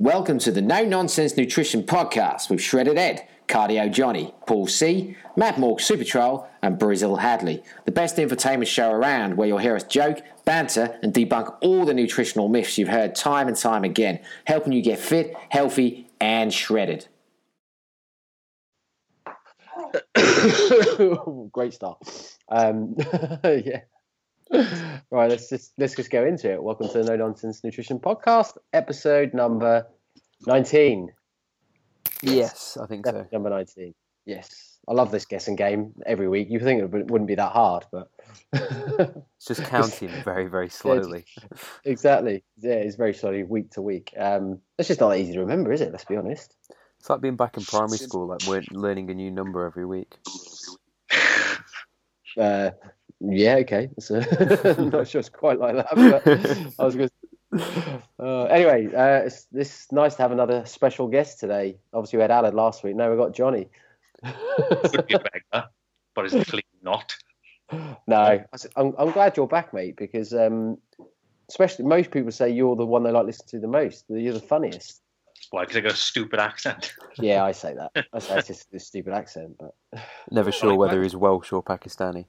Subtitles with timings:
[0.00, 5.58] Welcome to the No Nonsense Nutrition Podcast with Shredded Ed, Cardio Johnny, Paul C, Matt
[5.58, 7.64] Morg Super Troll, and Brazil Hadley.
[7.84, 11.94] The best infotainment show around where you'll hear us joke, banter, and debunk all the
[11.94, 17.08] nutritional myths you've heard time and time again, helping you get fit, healthy, and shredded.
[21.50, 21.98] Great start.
[22.48, 22.94] Um,
[23.42, 23.80] yeah.
[24.50, 26.62] Right, let's just let's just go into it.
[26.62, 29.86] Welcome to the No Nonsense Nutrition Podcast, episode number
[30.46, 31.08] nineteen.
[32.22, 33.26] Yes, I think so.
[33.32, 33.94] Number nineteen.
[34.24, 36.48] Yes, I love this guessing game every week.
[36.50, 38.10] You think it would- wouldn't be that hard, but
[38.52, 41.24] It's just counting very, very slowly.
[41.84, 42.44] exactly.
[42.58, 44.12] Yeah, it's very slowly week to week.
[44.18, 45.92] Um, it's just not that easy to remember, is it?
[45.92, 46.54] Let's be honest.
[47.00, 50.16] It's like being back in primary school, like we're learning a new number every week.
[52.36, 52.70] Uh,
[53.20, 53.90] yeah, okay.
[53.98, 54.20] So,
[54.78, 56.26] I'm not sure it's quite like that, but
[56.78, 57.08] I was going.
[57.08, 58.02] to...
[58.20, 61.76] Uh, anyway, uh, it's this is nice to have another special guest today.
[61.92, 62.96] Obviously, we had Alan last week.
[62.96, 63.68] Now we've got Johnny.
[64.24, 65.68] could be a beggar,
[66.14, 67.14] but it's clearly not.
[68.06, 70.78] No, I s- I'm, I'm glad you're back, mate, because um,
[71.50, 74.06] especially most people say you're the one they like listen to the most.
[74.08, 75.02] You're the funniest.
[75.50, 75.62] Why?
[75.62, 76.94] Because I got a stupid accent.
[77.20, 78.06] Yeah, I say that.
[78.12, 79.74] I say it's just a stupid accent, but
[80.30, 82.26] Never sure whether he's Welsh or Pakistani.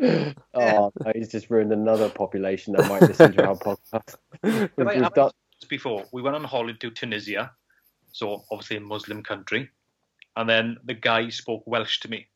[0.54, 3.54] oh, no, he's just ruined another population that might listen to our
[3.92, 4.16] podcast.
[4.42, 7.52] We've, I- we've have I done, this before we went on holiday to Tunisia,
[8.12, 9.70] so obviously a Muslim country,
[10.36, 12.26] and then the guy spoke Welsh to me,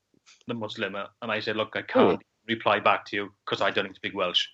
[0.46, 2.46] the Muslim, and I said, "Look, I can't hmm.
[2.46, 4.46] reply back to you because I don't speak Welsh."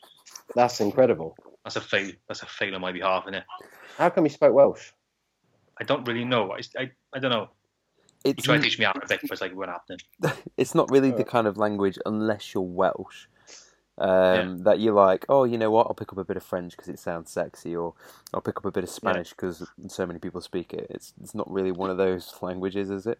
[0.54, 1.36] that's incredible.
[1.64, 2.12] That's a fail.
[2.28, 3.44] That's a fail on my behalf, isn't it?
[3.96, 4.90] How come he spoke Welsh?
[5.80, 6.52] I don't really know.
[6.52, 7.48] I, I, I don't know.
[8.24, 10.02] He It's tried to teach me Arabic, but it's like, what happened?
[10.56, 13.26] it's not really the kind of language, unless you're Welsh,
[13.98, 15.86] um, that you're like, oh, you know what?
[15.86, 17.94] I'll pick up a bit of French because it sounds sexy, or
[18.32, 20.86] I'll pick up a bit of Spanish because so many people speak it.
[20.90, 23.18] It's it's not really one of those languages, is it?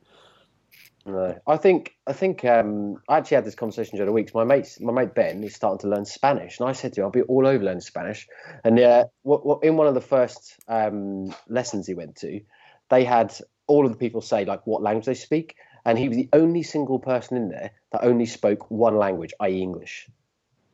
[1.06, 4.32] No, I think I think um, I actually had this conversation during the weeks.
[4.32, 7.04] My mate, my mate Ben, is starting to learn Spanish, and I said to him,
[7.04, 8.26] "I'll be all over learning Spanish."
[8.64, 12.40] And uh, what, what, in one of the first um, lessons he went to,
[12.88, 13.34] they had
[13.66, 16.62] all of the people say like what language they speak, and he was the only
[16.62, 20.08] single person in there that only spoke one language, i.e., English.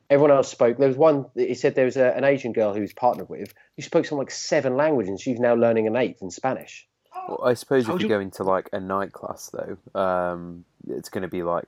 [0.09, 0.77] Everyone else spoke.
[0.77, 1.25] There was one.
[1.35, 4.05] He said there was a, an Asian girl who he was partnered with who spoke
[4.05, 6.85] something like seven languages, and she's now learning an eighth in Spanish.
[7.27, 10.65] Well, I suppose How if you you- go into like a night class, though, um,
[10.89, 11.63] it's going to be like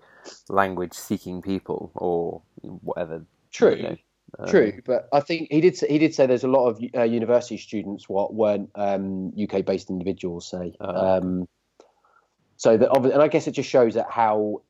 [0.49, 3.25] language seeking people or whatever.
[3.51, 3.75] True.
[3.75, 3.97] you know.
[4.39, 5.77] Um, True, but I think he did.
[5.77, 9.63] Say, he did say there's a lot of uh, university students what weren't um, UK
[9.65, 10.49] based individuals.
[10.49, 11.17] Say, Oh.
[11.17, 11.47] um,
[12.57, 14.61] so that and I guess it just shows that how.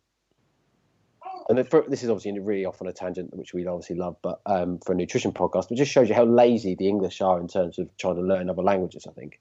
[1.50, 4.40] And for, this is obviously really off on a tangent, which we obviously love, but
[4.46, 7.40] um, for a nutrition podcast, but it just shows you how lazy the English are
[7.40, 9.06] in terms of trying to learn other languages.
[9.08, 9.40] I think.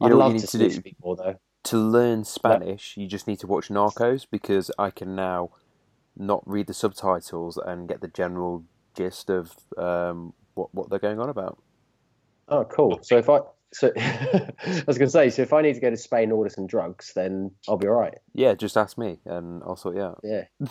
[0.00, 0.70] You I'd love to to do?
[0.70, 1.36] speak more though.
[1.64, 5.50] to learn Spanish, you just need to watch Narcos because I can now
[6.16, 8.64] not read the subtitles and get the general
[9.00, 11.62] gist of um, what what they're going on about.
[12.48, 12.98] Oh, cool.
[13.02, 13.40] So if I
[13.72, 14.52] so I
[14.86, 16.66] was going to say, so if I need to go to Spain and order some
[16.66, 18.14] drugs, then I'll be all right.
[18.34, 20.20] Yeah, just ask me and I'll sort you out.
[20.24, 20.44] Yeah.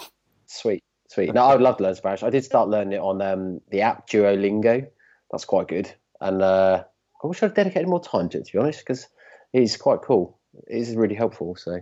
[0.48, 0.84] Sweet.
[1.10, 1.34] Sweet.
[1.34, 2.24] No, I would love to learn Spanish.
[2.24, 4.88] I did start learning it on um, the app Duolingo.
[5.32, 5.92] That's quite good.
[6.22, 6.84] And uh,
[7.24, 9.08] I wish I'd dedicated more time to it, to be honest, because
[9.54, 10.38] it's quite cool.
[10.68, 11.56] It is really helpful.
[11.56, 11.80] So,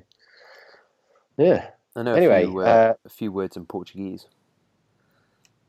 [1.38, 1.70] yeah.
[1.96, 4.28] I know Anyway, a few, uh, uh, a few words in Portuguese.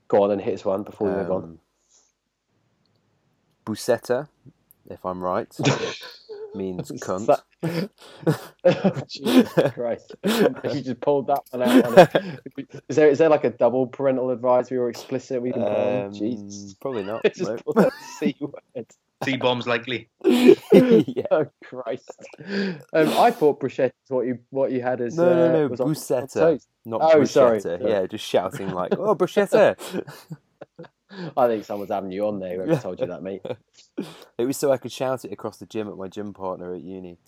[0.09, 1.43] Go on and hit us one before we move on.
[1.43, 1.59] Um,
[3.67, 4.29] buceta,
[4.89, 5.55] if I'm right,
[6.55, 7.39] means cunt.
[8.65, 10.15] oh, Jesus Christ.
[10.25, 11.85] you just pulled that one out.
[11.85, 12.09] On.
[12.89, 15.63] Is, there, is there like a double parental advisory or explicit we can?
[15.63, 16.75] Um, Jesus.
[16.81, 17.23] probably not.
[17.35, 18.87] just that C word.
[19.25, 20.09] C bombs likely.
[20.25, 21.25] yeah.
[21.31, 22.11] Oh Christ!
[22.93, 25.67] Um, I thought bruschetta is what you what you had as No, no, uh, no,
[25.69, 26.61] was on- on bruschetta.
[26.85, 27.79] Not Oh, sorry, bruschetta.
[27.81, 27.91] sorry.
[27.91, 29.77] Yeah, just shouting like, "Oh, bruschetta!"
[31.37, 32.55] I think someone's having you on there.
[32.65, 33.43] Whoever told you that, mate.
[34.39, 36.83] it was so I could shout it across the gym at my gym partner at
[36.83, 37.19] uni.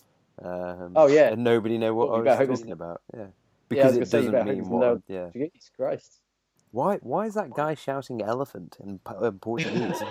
[0.41, 1.29] Um, Oh, yeah.
[1.33, 3.01] and nobody know what Well, you I better was hope talking about.
[3.13, 3.27] Yeah, Yeah,
[3.69, 4.79] because gonna it doesn't mean it's what.
[4.81, 5.29] no- Yeah.
[5.33, 6.21] Jesus Christ!
[6.71, 6.97] Why?
[7.01, 10.01] Why is that guy shouting elephant in Po- uh, Portuguese?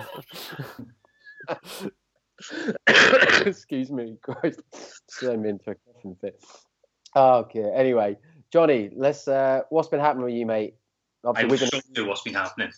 [3.47, 4.61] Excuse me, Christ.
[5.09, 6.43] Send me into a coughing fit.
[7.15, 7.71] Okay.
[7.75, 8.17] Anyway,
[8.53, 9.29] Johnny, let's.
[9.29, 10.75] Uh, what's been happening with you, mate?
[11.25, 11.69] Obviously, I'm we've been.
[11.71, 12.71] shocked what's been happening.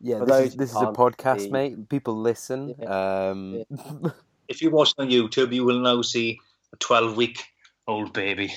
[0.00, 1.88] yeah, For this is this is a podcast, see- mate.
[1.88, 2.74] People listen.
[2.86, 3.62] Um,
[4.48, 6.38] If you watch on YouTube, you will now see
[6.74, 7.42] a 12 week
[7.88, 8.52] old baby.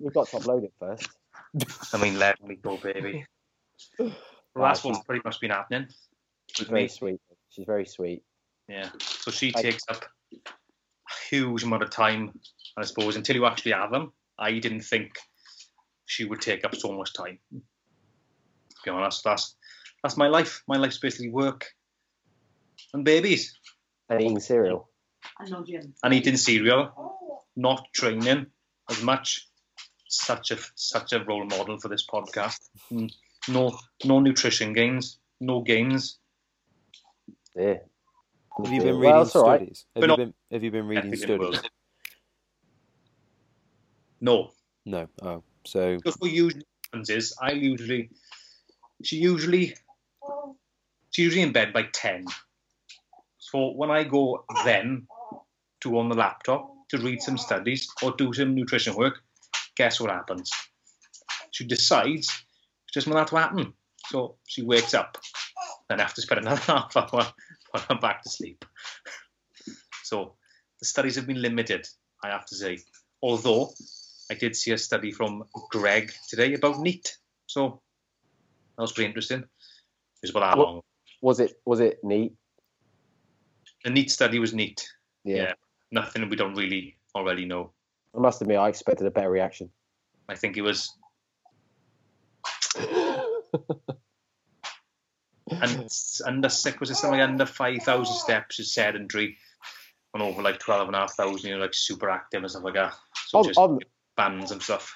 [0.00, 1.06] We've got to upload it first.
[1.92, 3.26] I mean, 11 week old baby.
[3.98, 4.10] Well,
[4.56, 5.88] that's what's pretty much been happening
[6.58, 6.88] with very me.
[6.88, 7.20] sweet.
[7.54, 8.22] She's very sweet.
[8.68, 8.88] Yeah.
[8.98, 10.50] So she takes up a
[11.30, 12.32] huge amount of time,
[12.76, 14.12] I suppose, until you actually have them.
[14.38, 15.12] I didn't think
[16.06, 17.38] she would take up so much time.
[17.52, 17.60] To
[18.84, 19.54] be honest, that's
[20.02, 20.62] that's my life.
[20.66, 21.66] My life's basically work
[22.92, 23.56] and babies
[24.08, 24.90] And eating cereal.
[25.40, 25.94] I know Jim.
[26.02, 28.46] and eating cereal, not training
[28.90, 29.48] as much.
[30.08, 32.60] Such a such a role model for this podcast.
[32.92, 33.10] Mm,
[33.48, 36.18] No no nutrition gains, no gains.
[37.56, 37.78] Yeah.
[38.58, 39.60] Have you been Well, reading that's all right.
[39.60, 39.86] studies?
[39.94, 41.60] Have you been Have you been reading Ethics studies?
[44.20, 44.50] No,
[44.86, 45.08] No.
[45.22, 48.10] Oh, so because what usually happens is I usually
[49.02, 49.74] she usually
[51.10, 52.24] she's usually in bed by ten.
[53.38, 55.06] So when I go then
[55.82, 59.20] to on the laptop to read some studies or do some nutrition work,
[59.76, 60.50] guess what happens?
[61.50, 63.72] She decides she doesn't want that to happen.
[64.06, 65.18] So she wakes up
[65.90, 67.08] and I have to spend another half hour
[67.70, 68.64] while I'm back to sleep.
[70.02, 70.34] So
[70.80, 71.86] the studies have been limited,
[72.22, 72.78] I have to say.
[73.22, 73.72] Although
[74.30, 77.16] I did see a study from Greg today about NEAT.
[77.46, 77.80] So
[78.76, 79.40] that was pretty interesting.
[79.40, 79.46] It
[80.22, 80.80] was about that What- long.
[81.22, 82.34] Was it was it neat?
[83.82, 84.86] The NEAT study was neat.
[85.24, 85.36] Yeah.
[85.36, 85.52] Yeah.
[85.90, 87.72] Nothing we don't really already know.
[88.14, 89.70] I must admit, I expected a better reaction.
[90.28, 90.90] I think it was
[95.50, 95.88] and
[96.24, 99.36] under six was it something like under five thousand steps is sedentary
[100.14, 102.74] and over like twelve and a half thousand you're like super active and stuff like
[102.74, 102.94] that.
[103.28, 103.78] So On- just on-
[104.16, 104.94] bands and stuff.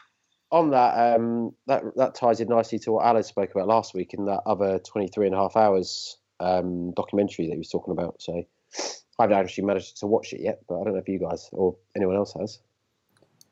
[0.52, 4.14] on that, um, that that ties in nicely to what Alice spoke about last week
[4.14, 8.22] in that other 23 and a half hours um, documentary that he was talking about.
[8.22, 8.44] So
[9.18, 11.48] I haven't actually managed to watch it yet, but I don't know if you guys
[11.52, 12.60] or anyone else has.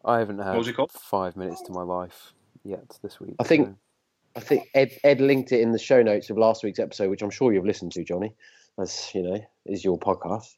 [0.04, 0.92] I haven't had was it called?
[0.92, 2.32] five minutes to my life
[2.64, 3.34] yet this week.
[3.40, 3.74] I think- so-
[4.36, 7.22] I think Ed, Ed linked it in the show notes of last week's episode, which
[7.22, 8.34] I'm sure you've listened to, Johnny,
[8.78, 10.52] as you know, is your podcast.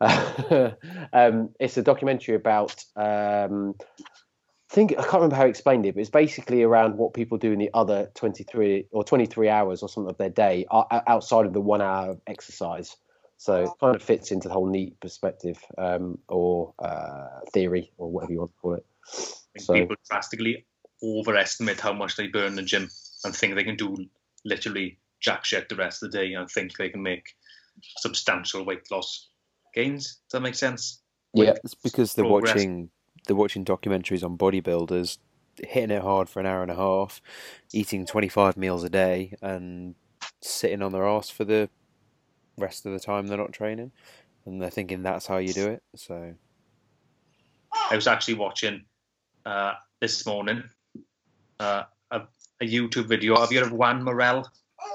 [1.12, 2.84] um, it's a documentary about.
[2.96, 3.74] Um,
[4.70, 7.38] I think I can't remember how he explained it, but it's basically around what people
[7.38, 11.52] do in the other 23 or 23 hours or something of their day outside of
[11.52, 12.96] the one hour of exercise.
[13.36, 18.10] So it kind of fits into the whole neat perspective um, or uh, theory or
[18.10, 18.86] whatever you want to call it.
[19.06, 20.66] I think So- people drastically
[21.02, 22.88] overestimate how much they burn in the gym
[23.24, 23.96] and think they can do
[24.44, 27.24] literally jack shit the rest of the day and think they can make
[27.98, 29.30] substantial weight loss
[29.74, 30.04] gains.
[30.06, 31.02] Does that make sense?
[31.32, 31.54] Yeah.
[31.64, 32.54] It's because they're progress.
[32.54, 32.90] watching
[33.26, 35.18] they're watching documentaries on bodybuilders,
[35.56, 37.20] hitting it hard for an hour and a half,
[37.72, 39.94] eating twenty five meals a day, and
[40.42, 41.68] sitting on their ass for the
[42.58, 43.90] rest of the time they're not training,
[44.44, 45.82] and they're thinking that's how you do it.
[45.96, 46.34] So
[47.90, 48.84] I was actually watching
[49.46, 50.62] uh, this morning
[51.58, 52.22] uh, a,
[52.64, 53.36] a YouTube video.
[53.40, 54.42] Have you heard of Juan Morel,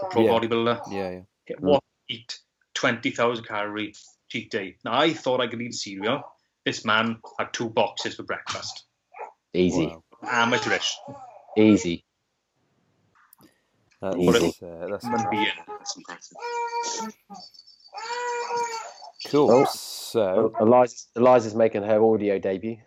[0.02, 0.32] the pro Yeah.
[0.32, 0.82] bodybuilder?
[0.92, 1.12] yeah,
[1.48, 1.56] yeah.
[1.60, 2.40] What eat
[2.74, 3.94] twenty thousand calorie
[4.30, 4.76] cheat day?
[4.86, 6.22] Now I thought I could eat cereal.
[6.66, 8.86] This man had two boxes for breakfast.
[9.54, 10.04] Easy, Wow.
[10.24, 10.96] Amateurish.
[11.58, 12.04] easy.
[14.02, 14.54] That's, Easy.
[14.64, 15.32] uh, that's Human crap.
[15.32, 15.48] being.
[15.68, 16.38] That's impressive.
[19.28, 19.52] cool.
[19.52, 19.66] Oh.
[19.66, 22.78] So Eliza's, Eliza's making her audio debut.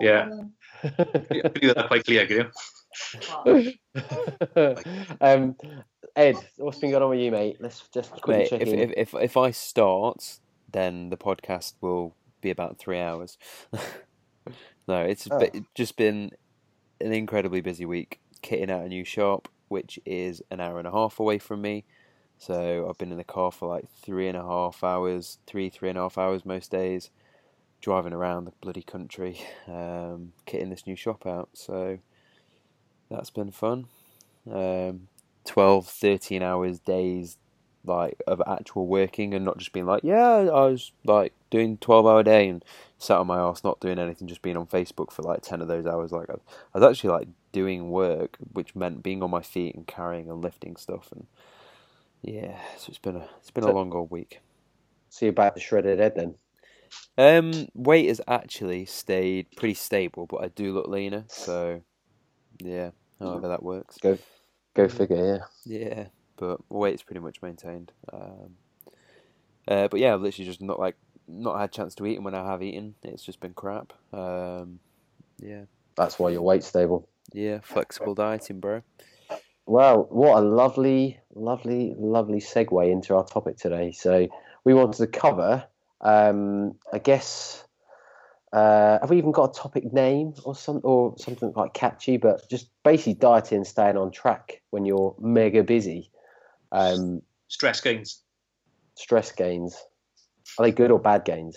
[0.00, 0.28] Yeah,
[0.82, 2.50] I could do that quite clear, can you?
[5.20, 5.56] um,
[6.16, 7.56] Ed, what's been going on with you, mate?
[7.60, 8.78] Let's just quickly Mate, check if, in.
[8.80, 10.38] if if if I start,
[10.70, 13.38] then the podcast will be about three hours.
[14.88, 15.48] no, it's Oh.
[15.74, 16.30] just been
[17.00, 20.92] an incredibly busy week kitting out a new shop, which is an hour and a
[20.92, 21.84] half away from me.
[22.38, 25.90] So I've been in the car for like three and a half hours, three three
[25.90, 27.10] and a half hours most days,
[27.80, 31.50] driving around the bloody country, um, kitting this new shop out.
[31.52, 31.98] So
[33.10, 33.86] that's been fun.
[34.50, 35.08] Um,
[35.44, 37.36] 12, 13 hours days
[37.84, 42.06] like of actual working and not just being like, yeah, I was like doing twelve
[42.06, 42.64] hour day and
[42.98, 45.68] sat on my ass not doing anything, just being on Facebook for like ten of
[45.68, 46.12] those hours.
[46.12, 46.34] Like I,
[46.78, 50.76] was actually like doing work, which meant being on my feet and carrying and lifting
[50.76, 51.10] stuff.
[51.12, 51.26] And
[52.22, 54.40] yeah, so it's been a it's been a long old week.
[55.08, 56.34] See you back to Shredded Ed then.
[57.16, 61.24] Um, weight has actually stayed pretty stable, but I do look leaner.
[61.28, 61.82] So
[62.58, 62.90] yeah,
[63.20, 63.98] however that works.
[63.98, 64.18] Go,
[64.74, 65.46] go figure.
[65.66, 65.78] Yeah.
[65.78, 67.92] Yeah, but weight's pretty much maintained.
[68.12, 68.56] Um,
[69.68, 70.96] uh, but yeah, I've literally just not like
[71.28, 73.92] not had a chance to eat, and when I have eaten, it's just been crap.
[74.12, 74.80] Um,
[75.38, 75.62] yeah,
[75.96, 77.08] That's why your weight's stable.
[77.32, 78.82] yeah, flexible dieting, bro.
[79.66, 83.92] Well, what a lovely, lovely, lovely segue into our topic today.
[83.92, 84.26] So
[84.64, 85.64] we wanted to cover,
[86.00, 87.62] um, I guess,
[88.52, 92.16] uh, have we even got a topic name or some or something quite catchy?
[92.16, 96.10] But just basically dieting and staying on track when you're mega busy.
[96.72, 98.22] Um, Stress gains.
[98.96, 99.76] stress gains.
[100.58, 101.56] Are they good or bad gains?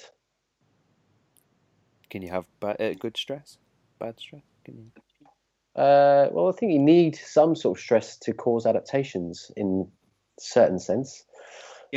[2.10, 3.58] Can you have ba- uh, good stress?
[4.00, 4.44] Bad stress?
[4.66, 5.82] Can you?
[5.82, 9.88] Uh, well, I think you need some sort of stress to cause adaptations in
[10.40, 11.26] certain sense.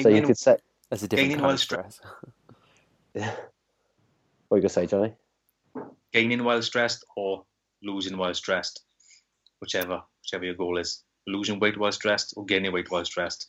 [0.00, 0.56] So you could say,
[0.90, 2.00] That's a different kind of stre- stress.
[4.48, 5.14] what are you gonna say, Johnny?
[6.12, 7.44] gaining while stressed or
[7.82, 8.84] losing while stressed,
[9.60, 11.02] whichever whichever your goal is.
[11.26, 13.48] Losing weight while stressed or gaining weight while stressed.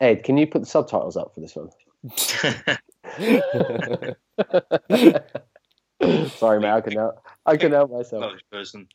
[0.00, 1.70] Ed, can you put the subtitles up for this one?
[6.38, 7.16] Sorry, mate, I can help.
[7.44, 8.32] I can help myself.
[8.50, 8.88] Person.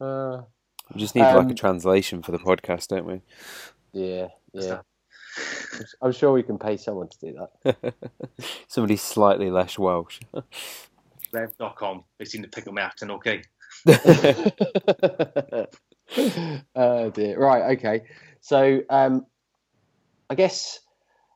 [0.00, 0.42] Uh,
[0.92, 3.22] we just need like Um, a translation for the podcast, don't we?
[3.92, 4.80] yeah, yeah.
[6.02, 7.94] I'm sure we can pay someone to do that.
[8.68, 10.20] Somebody slightly less Welsh.
[11.32, 12.04] Rev.com.
[12.18, 13.42] They seem to pick up my accent okay.
[16.76, 17.38] oh dear.
[17.38, 17.76] Right.
[17.78, 18.02] Okay.
[18.40, 19.26] So, um,
[20.30, 20.80] I guess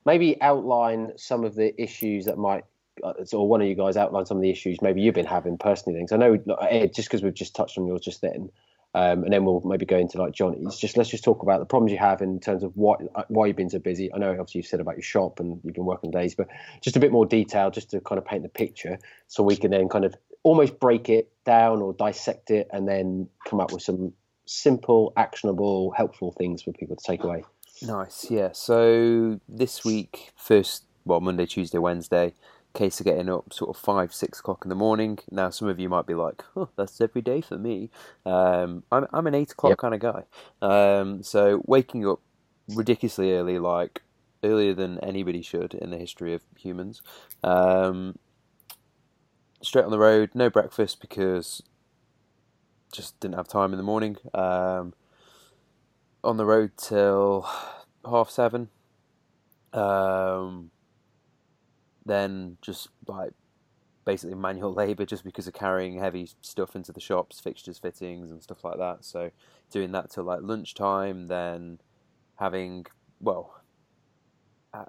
[0.06, 2.64] maybe outline some of the issues that might,
[3.02, 5.58] uh, or one of you guys outline some of the issues maybe you've been having
[5.58, 5.98] personally.
[5.98, 6.38] Things I know,
[6.70, 8.50] Ed, just because we've just touched on yours just then,
[8.94, 10.76] um, and then we'll maybe go into like Johnny's.
[10.76, 13.46] Just let's just talk about the problems you have in terms of what uh, why
[13.46, 14.12] you've been so busy.
[14.12, 16.48] I know obviously you've said about your shop and you've been working days, but
[16.80, 19.70] just a bit more detail, just to kind of paint the picture, so we can
[19.70, 23.82] then kind of almost break it down or dissect it, and then come up with
[23.82, 24.12] some
[24.46, 27.44] simple, actionable, helpful things for people to take away.
[27.82, 28.50] Nice, yeah.
[28.52, 32.34] So this week, first, well, Monday, Tuesday, Wednesday,
[32.78, 35.18] case of getting up sort of five, six o'clock in the morning.
[35.32, 37.90] Now, some of you might be like, "Oh, that's every day for me."
[38.26, 39.78] Um, I'm I'm an eight o'clock Yep.
[39.78, 40.24] kind of guy.
[40.62, 42.20] Um, so waking up
[42.68, 44.02] ridiculously early, like
[44.44, 47.02] earlier than anybody should in the history of humans.
[47.44, 48.16] Um,
[49.62, 51.62] straight on the road, no breakfast because
[52.92, 54.16] just didn't have time in the morning.
[54.34, 54.94] Um,
[56.24, 57.48] on the road till
[58.08, 58.70] half seven.
[59.72, 60.70] Um,
[62.08, 63.32] then just like
[64.04, 68.42] basically manual labour just because of carrying heavy stuff into the shops, fixtures, fittings, and
[68.42, 69.04] stuff like that.
[69.04, 69.30] So
[69.70, 71.78] doing that till like lunchtime, then
[72.36, 72.86] having
[73.20, 73.54] well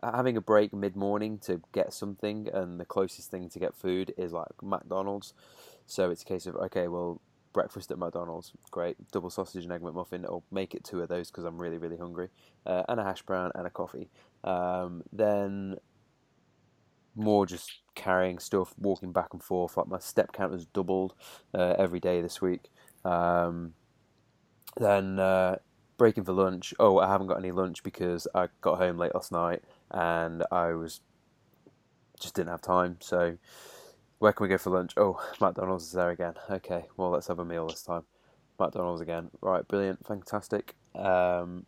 [0.04, 4.14] having a break mid morning to get something, and the closest thing to get food
[4.18, 5.34] is like McDonald's.
[5.86, 7.22] So it's a case of okay, well
[7.52, 10.24] breakfast at McDonald's, great, double sausage and egg McMuffin.
[10.24, 12.30] I'll make it two of those because I'm really really hungry,
[12.66, 14.10] uh, and a hash brown and a coffee.
[14.44, 15.78] Um, then
[17.20, 19.78] more just carrying stuff, walking back and forth.
[19.78, 21.14] Like my step count has doubled
[21.54, 22.70] uh, every day this week.
[23.06, 23.74] Um,
[24.78, 25.58] then uh,
[25.98, 26.74] breaking for lunch.
[26.80, 30.74] Oh, I haven't got any lunch because I got home late last night and I
[30.74, 31.02] was
[32.20, 32.98] just didn't have time.
[33.02, 33.38] So
[34.20, 34.94] where can we go for lunch?
[34.98, 36.34] Oh, McDonald's is there again.
[36.50, 38.04] Okay, well let's have a meal this time.
[38.60, 39.30] McDonald's again.
[39.42, 40.76] Right, brilliant, fantastic.
[40.96, 41.66] Um,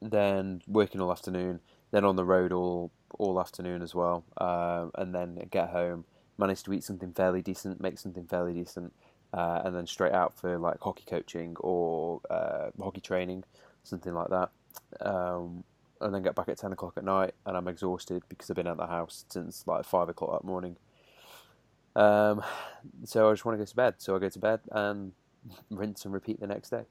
[0.00, 1.60] then working all afternoon.
[1.90, 6.04] Then on the road all all afternoon as well, um, and then get home,
[6.38, 8.92] manage to eat something fairly decent, make something fairly decent,
[9.32, 13.44] uh, and then straight out for like hockey coaching or uh, hockey training,
[13.82, 14.50] something like that.
[15.00, 15.64] Um,
[16.00, 18.66] and then get back at ten o'clock at night, and I'm exhausted because I've been
[18.66, 20.76] at the house since like five o'clock that morning.
[21.96, 22.42] Um,
[23.04, 23.94] so I just want to go to bed.
[23.98, 25.12] So I go to bed and
[25.70, 26.82] rinse and repeat the next day.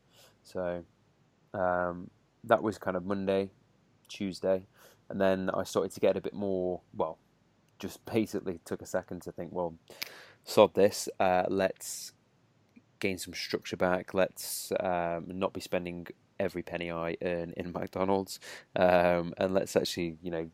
[0.43, 0.84] So
[1.53, 2.10] um,
[2.43, 3.51] that was kind of Monday,
[4.10, 4.65] Tuesday,
[5.09, 6.81] and then I started to get a bit more.
[6.95, 7.17] Well,
[7.79, 9.51] just basically took a second to think.
[9.53, 9.75] Well,
[10.43, 11.09] sod this.
[11.19, 12.13] Uh, let's
[13.00, 14.13] gain some structure back.
[14.13, 16.07] Let's um, not be spending
[16.39, 18.39] every penny I earn in McDonald's,
[18.75, 20.50] um, and let's actually, you know,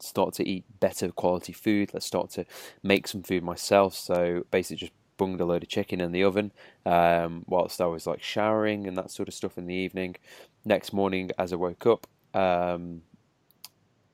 [0.00, 1.90] start to eat better quality food.
[1.92, 2.44] Let's start to
[2.82, 3.94] make some food myself.
[3.94, 6.52] So basically, just bunged a load of chicken in the oven
[6.84, 10.16] um, whilst I was like showering and that sort of stuff in the evening.
[10.64, 13.02] Next morning, as I woke up, um,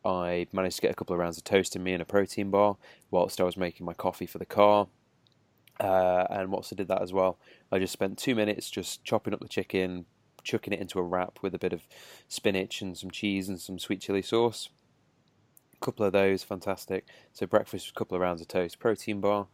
[0.08, 2.50] I managed to get a couple of rounds of toast in me and a protein
[2.50, 2.76] bar
[3.10, 4.88] whilst I was making my coffee for the car.
[5.78, 7.38] Uh, and whilst I did that as well,
[7.70, 10.06] I just spent two minutes just chopping up the chicken,
[10.42, 11.86] chucking it into a wrap with a bit of
[12.26, 14.70] spinach and some cheese and some sweet chili sauce.
[15.74, 17.06] A couple of those, fantastic.
[17.34, 19.46] So breakfast, a couple of rounds of toast, protein bar.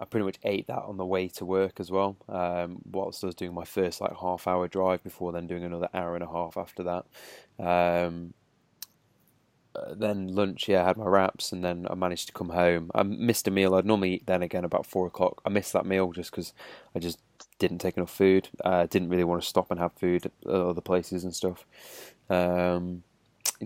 [0.00, 2.16] I pretty much ate that on the way to work as well.
[2.28, 5.90] Um, whilst I was doing my first like half hour drive before then doing another
[5.92, 7.04] hour and a half after that.
[7.62, 8.32] Um,
[9.74, 12.90] uh, then lunch, yeah, I had my wraps, and then I managed to come home.
[12.94, 13.74] I missed a meal.
[13.74, 15.40] I'd normally eat then again about four o'clock.
[15.44, 16.52] I missed that meal just because
[16.94, 17.18] I just
[17.58, 18.48] didn't take enough food.
[18.64, 21.64] I uh, didn't really want to stop and have food at other places and stuff.
[22.28, 23.02] Um,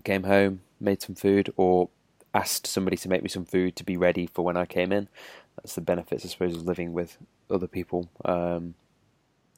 [0.05, 1.89] came home, made some food, or
[2.35, 5.09] asked somebody to make me some food to be ready for when I came in.
[5.57, 7.17] That's the benefits, I suppose, of living with
[7.51, 8.11] other people.
[8.25, 8.75] Um,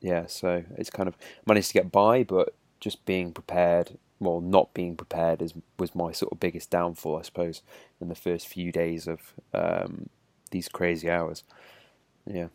[0.00, 4.74] yeah, so it's kind of managed to get by, but just being prepared well, not
[4.74, 7.62] being prepared is was my sort of biggest downfall, I suppose,
[8.00, 10.08] in the first few days of um,
[10.50, 11.44] these crazy hours.
[12.26, 12.48] Yeah,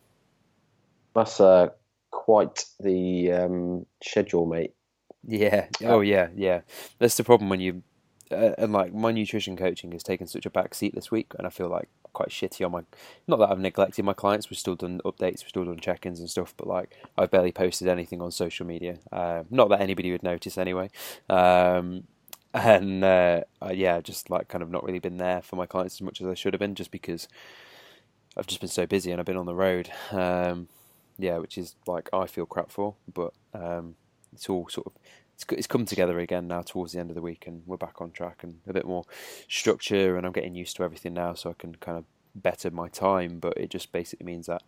[1.14, 1.70] That's uh,
[2.10, 4.74] quite the um, schedule, mate.
[5.26, 6.60] yeah, oh yeah, yeah.
[6.98, 7.82] That's the problem when you
[8.34, 11.46] uh, and like my nutrition coaching has taken such a back seat this week, and
[11.46, 12.82] I feel like quite shitty on my.
[13.26, 14.50] Not that I've neglected my clients.
[14.50, 17.88] We've still done updates, we've still done check-ins and stuff, but like I've barely posted
[17.88, 18.98] anything on social media.
[19.12, 20.90] Uh, not that anybody would notice anyway.
[21.28, 22.04] Um,
[22.54, 26.02] and uh, yeah, just like kind of not really been there for my clients as
[26.02, 27.28] much as I should have been, just because
[28.36, 29.90] I've just been so busy and I've been on the road.
[30.12, 30.68] Um,
[31.18, 33.96] yeah, which is like I feel crap for, but um,
[34.32, 34.92] it's all sort of
[35.34, 38.00] it's it's come together again now towards the end of the week, and we're back
[38.00, 39.04] on track and a bit more
[39.48, 42.88] structure, and I'm getting used to everything now, so I can kind of better my
[42.88, 43.38] time.
[43.40, 44.62] But it just basically means that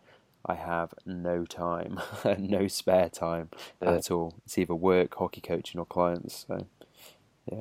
[0.45, 1.99] I have no time,
[2.37, 3.49] no spare time
[3.81, 3.93] Yeah.
[3.93, 4.35] at all.
[4.45, 6.45] It's either work, hockey coaching, or clients.
[6.47, 6.67] So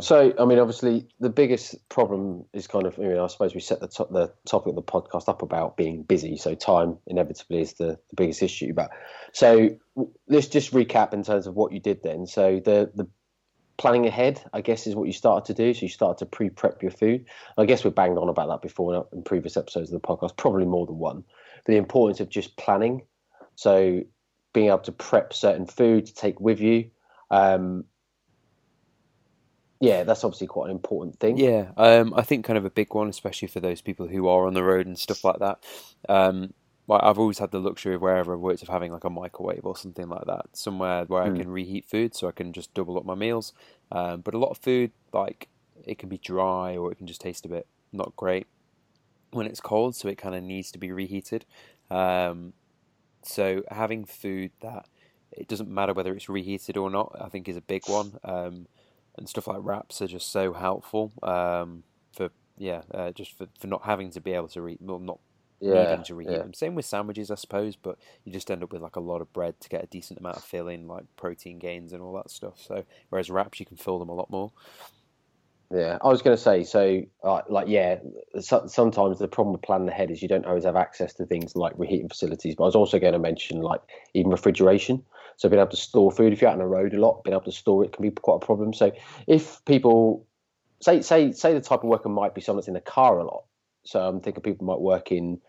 [0.00, 3.60] So, I mean, obviously, the biggest problem is kind of, I mean, I suppose we
[3.60, 6.36] set the, to- the topic of the podcast up about being busy.
[6.36, 8.72] So, time inevitably is the, the biggest issue.
[8.72, 8.90] But
[9.32, 9.70] so
[10.28, 12.26] let's just recap in terms of what you did then.
[12.26, 13.06] So, the, the
[13.76, 15.72] planning ahead, I guess, is what you started to do.
[15.72, 17.26] So, you started to pre prep your food.
[17.56, 20.66] I guess we banged on about that before in previous episodes of the podcast, probably
[20.66, 21.22] more than one.
[21.64, 23.02] But the importance of just planning.
[23.54, 24.02] So,
[24.52, 26.90] being able to prep certain food to take with you.
[27.30, 27.84] Um,
[29.80, 31.42] yeah, that's obviously quite an important thing.
[31.42, 34.46] Yeah, um, I think kind of a big one, especially for those people who are
[34.46, 35.58] on the road and stuff like that.
[36.08, 36.54] Um,
[36.86, 39.64] like I've always had the luxury of wherever I've worked of having like a microwave
[39.64, 41.30] or something like that, somewhere where I Mm.
[41.30, 43.52] can reheat food, so I can just double up my meals.
[43.90, 45.48] Um, but a lot of food, like
[45.84, 48.46] it can be dry or it can just taste a bit not great
[49.32, 51.44] when it's cold, so it kind of needs to be reheated.
[51.90, 52.54] Um,
[53.24, 54.86] so having food that
[55.32, 58.18] it doesn't matter whether it's reheated or not, I think is a big one.
[58.24, 58.66] Um,
[59.16, 63.66] and stuff like wraps are just so helpful um, for yeah, uh, just for, for
[63.66, 65.18] not having to be able to reheat, well, not
[65.60, 66.38] yeah, needing to reheat yeah.
[66.38, 66.54] them.
[66.54, 69.32] Same with sandwiches, I suppose, but you just end up with like a lot of
[69.32, 72.60] bread to get a decent amount of filling, like protein gains and all that stuff.
[72.60, 74.52] So whereas wraps, you can fill them a lot more.
[75.74, 77.96] Yeah, I was going to say, so uh, like, yeah,
[78.40, 81.56] so, sometimes the problem with planning ahead is you don't always have access to things
[81.56, 82.54] like reheating facilities.
[82.54, 83.80] But I was also going to mention like
[84.14, 85.02] even refrigeration.
[85.36, 87.34] So being able to store food, if you're out on the road a lot, being
[87.34, 88.72] able to store it can be quite a problem.
[88.72, 88.92] So
[89.26, 90.26] if people
[90.80, 93.24] say say say the type of worker might be someone that's in the car a
[93.24, 93.44] lot.
[93.84, 95.40] So I'm thinking people might work in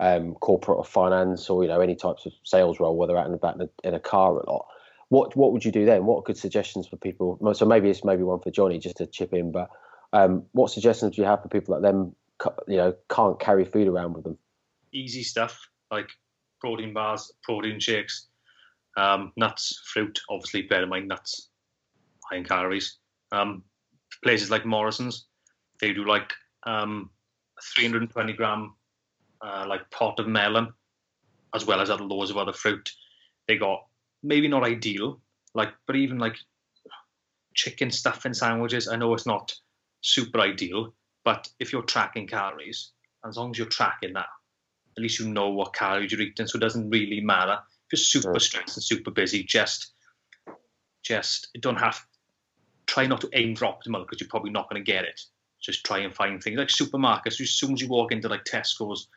[0.00, 3.26] um, corporate or finance or you know any types of sales role, where they're out
[3.26, 4.66] and about in a, in a car a lot.
[5.08, 6.06] What what would you do then?
[6.06, 7.38] What good suggestions for people?
[7.54, 9.52] So maybe it's maybe one for Johnny just to chip in.
[9.52, 9.70] But
[10.12, 13.64] um, what suggestions do you have for people that them ca- you know can't carry
[13.64, 14.38] food around with them?
[14.92, 16.08] Easy stuff like
[16.60, 18.28] protein bars, protein shakes,
[18.96, 20.18] um, nuts, fruit.
[20.30, 21.50] Obviously, bear in mind nuts,
[22.30, 22.98] high in calories.
[23.32, 23.62] Um,
[24.22, 25.26] places like Morrison's,
[25.80, 26.32] they do like
[26.64, 27.10] um,
[27.74, 28.74] 320 gram
[29.42, 30.72] uh, like pot of melon,
[31.54, 32.90] as well as other loads of other fruit.
[33.48, 33.86] They got
[34.22, 35.20] maybe not ideal,
[35.54, 36.36] like but even like
[37.54, 38.88] chicken stuffing sandwiches.
[38.88, 39.54] I know it's not
[40.02, 42.92] super ideal, but if you're tracking calories,
[43.26, 44.26] as long as you're tracking that,
[44.96, 47.58] at least you know what calories you're eating, so it doesn't really matter.
[47.92, 48.40] You're super Sure.
[48.40, 49.92] stressed and super busy, just
[51.02, 52.04] just don't have
[52.86, 55.20] try not to aim for optimal because you're probably not going to get it.
[55.60, 57.40] Just try and find things like supermarkets.
[57.40, 59.08] As soon as you walk into like Tesco's,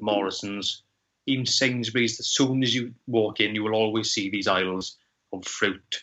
[0.00, 0.82] Morrison's,
[1.26, 4.96] even Sainsbury's, as soon as you walk in, you will always see these aisles
[5.32, 6.02] of fruit,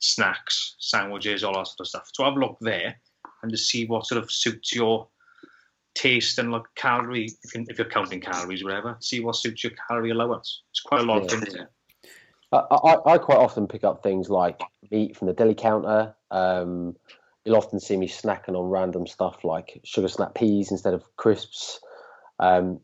[0.00, 2.10] snacks, sandwiches, all that sort of stuff.
[2.12, 2.96] So have a look there
[3.42, 5.08] and to see what sort of suits your
[5.96, 9.72] taste and like calorie, if, you, if you're counting calories, whatever, see what suits your
[9.88, 10.62] calorie allowance.
[10.70, 11.40] It's quite a lot of Yeah.
[11.40, 11.70] things there.
[12.52, 16.14] I, I, I quite often pick up things like meat from the deli counter.
[16.30, 16.94] Um,
[17.44, 21.80] you'll often see me snacking on random stuff like sugar snap peas instead of crisps.
[22.38, 22.80] Um,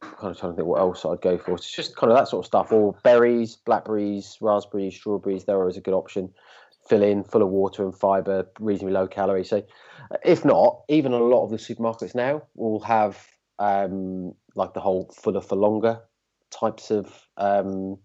[0.00, 1.54] kind of trying to think what else I'd go for.
[1.54, 5.44] It's just kind of that sort of stuff, or berries, blackberries, raspberries, strawberries.
[5.44, 6.32] They're always a good option.
[6.90, 9.44] Fill in, full of water and fibre, reasonably low calorie.
[9.44, 9.62] So,
[10.24, 13.24] if not, even a lot of the supermarkets now will have
[13.60, 16.00] um, like the whole fuller for longer
[16.50, 17.96] types of um,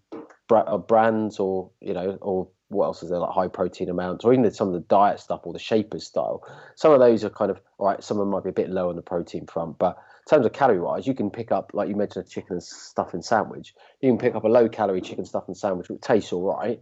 [0.52, 4.32] uh, brands or you know or what else is there like high protein amounts or
[4.32, 6.46] even some of the diet stuff or the shapers style
[6.76, 8.70] some of those are kind of all right some of them might be a bit
[8.70, 11.72] low on the protein front but in terms of calorie wise you can pick up
[11.74, 15.00] like you mentioned a chicken and stuffing sandwich you can pick up a low calorie
[15.00, 16.78] chicken stuffing sandwich which tastes all right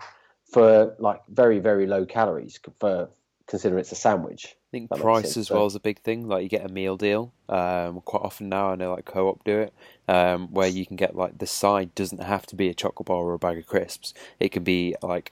[0.55, 3.09] for like very very low calories for
[3.47, 6.27] considering it's a sandwich I think price as well is a big thing.
[6.27, 7.33] Like you get a meal deal.
[7.49, 9.75] Um, quite often now, I know like Co-op do it,
[10.09, 13.23] um, where you can get like the side doesn't have to be a chocolate bar
[13.23, 14.15] or a bag of crisps.
[14.41, 15.31] It can be like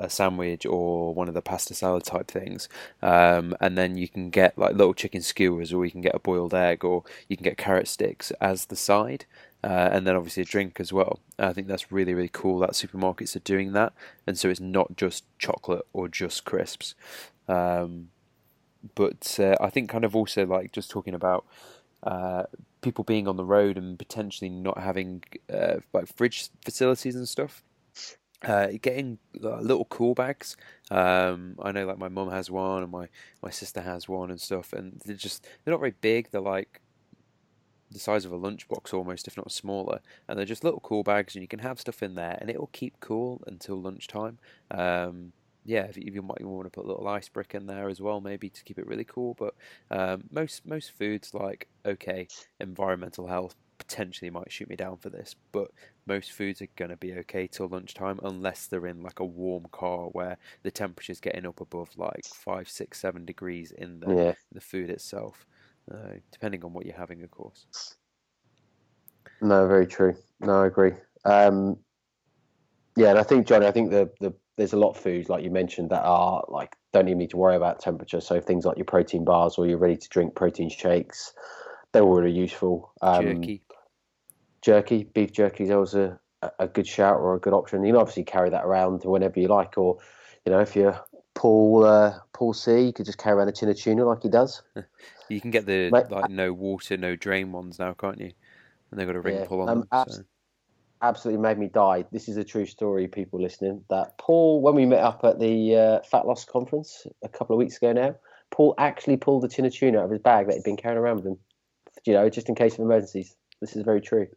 [0.00, 2.68] a sandwich or one of the pasta salad type things,
[3.00, 6.18] um, and then you can get like little chicken skewers, or you can get a
[6.18, 9.24] boiled egg, or you can get carrot sticks as the side.
[9.62, 11.20] Uh, and then obviously a drink as well.
[11.38, 13.92] I think that's really really cool that supermarkets are doing that,
[14.26, 16.94] and so it's not just chocolate or just crisps.
[17.46, 18.08] Um,
[18.94, 21.44] but uh, I think kind of also like just talking about
[22.02, 22.44] uh,
[22.80, 27.62] people being on the road and potentially not having uh, like fridge facilities and stuff.
[28.42, 30.56] Uh, getting uh, little cool bags.
[30.90, 33.08] Um, I know like my mum has one and my,
[33.42, 36.30] my sister has one and stuff, and they're just they're not very big.
[36.30, 36.80] They're like
[37.90, 41.34] the size of a lunchbox almost, if not smaller, and they're just little cool bags,
[41.34, 44.38] and you can have stuff in there, and it will keep cool until lunchtime.
[44.70, 45.32] Um,
[45.64, 48.20] yeah, if you, might want to put a little ice brick in there as well,
[48.20, 49.34] maybe to keep it really cool.
[49.34, 49.54] But
[49.90, 52.28] um, most most foods like okay,
[52.60, 55.70] environmental health potentially might shoot me down for this, but
[56.06, 60.06] most foods are gonna be okay till lunchtime unless they're in like a warm car
[60.08, 64.34] where the temperature's getting up above like five, six, seven degrees in the Yeah.
[64.52, 65.46] the food itself,
[65.90, 67.96] uh, depending on what you're having, of course.
[69.40, 70.16] No, very true.
[70.40, 70.92] No, I agree.
[71.24, 71.78] Um,
[72.96, 75.42] yeah, and I think Johnny, I think the the there's a lot of foods like
[75.42, 78.20] you mentioned that are like don't even need to worry about temperature.
[78.20, 81.32] So things like your protein bars or your ready to drink protein shakes,
[81.92, 82.92] they're all really useful.
[83.00, 83.62] Um, Jerky.
[84.62, 86.18] jerky, beef jerky is always a,
[86.58, 87.84] a good shout or a good option.
[87.84, 89.98] You can obviously carry that around whenever you like, or
[90.44, 91.00] you know if you're
[91.40, 94.28] Paul uh, Paul C, you could just carry around a tin of tuna like he
[94.28, 94.62] does.
[95.30, 98.32] You can get the Mate, like no water, no drain ones now, can't you?
[98.90, 99.88] And they've got a ring Yeah, pull on um, them.
[99.92, 100.22] abs- so.
[101.02, 102.04] absolutely made me die.
[102.10, 103.84] This is a true story, people listening.
[103.90, 107.58] That Paul, when we met up at the uh, Fat Loss conference a couple of
[107.58, 108.16] weeks ago now,
[108.50, 110.98] Paul actually pulled a tin of tuna out of his bag that he'd been carrying
[110.98, 111.38] around with him,
[112.04, 113.36] you know, just in case of emergencies.
[113.60, 114.26] This is very true.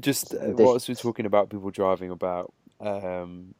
[0.00, 3.54] Just uh, This- whilst we're talking about people driving about um,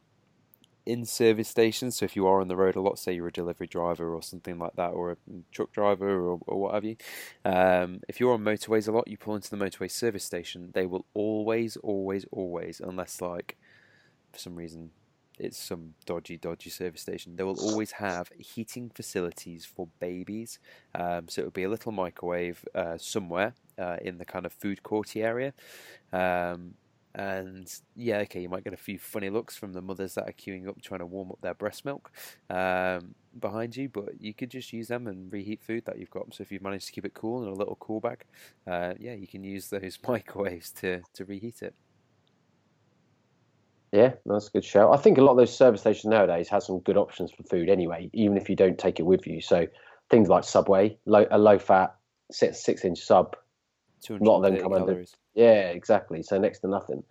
[0.85, 3.31] in service stations, so if you are on the road a lot, say you're a
[3.31, 5.17] delivery driver or something like that, or a
[5.51, 6.95] truck driver or, or what have you,
[7.45, 10.85] um, if you're on motorways a lot, you pull into the motorway service station, they
[10.85, 13.57] will always, always, always, unless like
[14.31, 14.91] for some reason
[15.39, 20.59] it's some dodgy, dodgy service station, they will always have heating facilities for babies.
[20.93, 24.53] Um, so it would be a little microwave uh, somewhere uh, in the kind of
[24.53, 25.53] food courty area.
[26.11, 26.75] Um,
[27.15, 30.33] and yeah, okay, you might get a few funny looks from the mothers that are
[30.33, 32.11] queuing up trying to warm up their breast milk
[32.49, 36.33] um, behind you, but you could just use them and reheat food that you've got.
[36.33, 38.25] So if you've managed to keep it cool in a little cool bag,
[38.65, 41.75] uh, yeah, you can use those microwaves to, to reheat it.
[43.91, 44.91] Yeah, that's a good show.
[44.91, 47.69] I think a lot of those service stations nowadays have some good options for food
[47.69, 49.39] anyway, even if you don't take it with you.
[49.39, 49.67] So
[50.09, 51.95] things like Subway, low, a low fat
[52.31, 53.35] six, six inch sub.
[54.09, 55.05] A lot of them 230 come under-.
[55.33, 56.23] Yeah, exactly.
[56.23, 57.03] So next to nothing.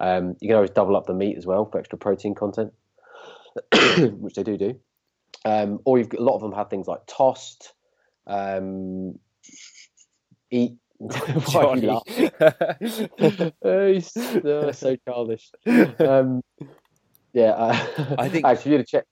[0.00, 2.72] Um, you can always double up the meat as well for extra protein content,
[4.18, 4.78] which they do do.
[5.44, 7.72] Um, or you've got, a lot of them have things like tossed,
[8.26, 9.18] um,
[10.50, 10.76] eat.
[10.98, 12.00] Why are you
[12.40, 13.52] Johnny.
[13.62, 15.50] Oh, so childish.
[16.00, 16.42] Um,
[17.32, 19.04] yeah, uh, I think- actually, you to check.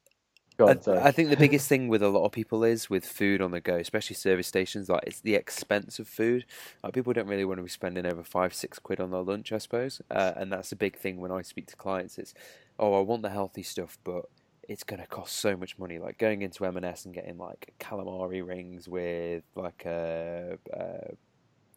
[0.58, 1.08] Go on, I.
[1.08, 3.60] I think the biggest thing with a lot of people is with food on the
[3.60, 6.46] go, especially service stations, like it's the expense of food.
[6.82, 9.52] Like people don't really want to be spending over five, six quid on their lunch,
[9.52, 12.18] I suppose, uh, and that's a big thing when I speak to clients.
[12.18, 12.32] It's,
[12.78, 14.24] oh, I want the healthy stuff, but
[14.68, 15.98] it's going to cost so much money.
[15.98, 21.14] Like going into M&S and getting like calamari rings with like a, a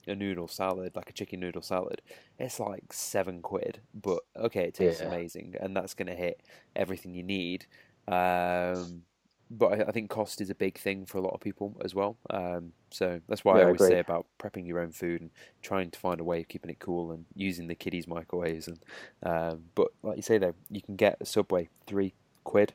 [0.08, 2.02] a noodle salad, like a chicken noodle salad,
[2.40, 3.82] it's like seven quid.
[3.94, 5.04] But okay, it tastes Yeah.
[5.04, 6.42] amazing, and that's going to hit
[6.76, 7.68] everything you need.
[8.08, 9.04] Um,
[9.52, 11.96] but I, I think cost is a big thing for a lot of people as
[11.96, 12.18] well.
[12.30, 15.32] Um, so that's why Yeah, I always say about prepping your own food and
[15.62, 18.68] trying to find a way of keeping it cool and using the kiddies microwaves.
[18.68, 18.80] And
[19.24, 22.74] um, but like you say though, you can get a Subway three quid,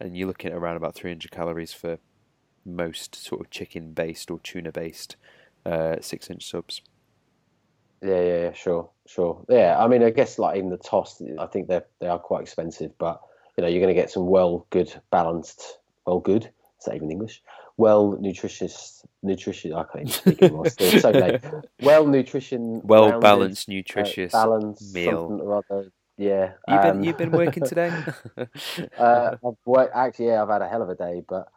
[0.00, 1.98] and you're looking at around about three hundred calories for
[2.64, 5.16] most sort of chicken based or tuna based
[5.64, 6.82] uh, six inch subs.
[8.02, 9.44] Yeah, yeah, yeah, sure, sure.
[9.48, 12.42] Yeah, I mean, I guess like even the tossed, I think they they are quite
[12.42, 13.20] expensive, but
[13.56, 16.44] you know, you're going to get some well, good, balanced, well, good.
[16.44, 17.42] Is that even English?
[17.78, 19.72] Well, nutritious, nutritious.
[19.72, 20.68] I can't even speak anymore.
[20.68, 21.40] Still, it's so late.
[21.82, 25.40] Well, nutrition, Well rounded, balanced, uh, nutritious balanced meal.
[25.42, 25.90] or other.
[26.16, 26.52] Yeah.
[26.68, 27.92] You've been um, you've been working today.
[28.98, 31.48] uh, I've worked, actually, yeah, I've had a hell of a day, but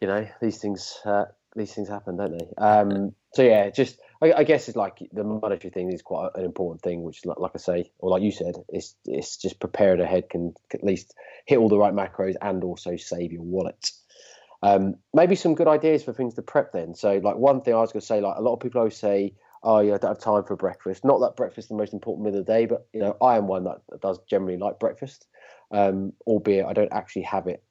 [0.00, 2.46] you know, these things, uh, these things happen, don't they?
[2.56, 6.44] Um, so yeah, just I, I guess it's like the monetary thing is quite an
[6.44, 10.00] important thing, which, like, like I say, or like you said, it's it's just prepared
[10.00, 11.14] ahead can at least
[11.46, 13.90] hit all the right macros and also save your wallet.
[14.62, 16.94] Um, maybe some good ideas for things to prep then.
[16.94, 18.96] So, like one thing I was going to say, like a lot of people always
[18.96, 21.92] say, "Oh, yeah, I don't have time for breakfast." Not that breakfast is the most
[21.92, 24.78] important meal of the day, but you know, I am one that does generally like
[24.78, 25.26] breakfast.
[25.72, 27.62] um, albeit I don't actually have it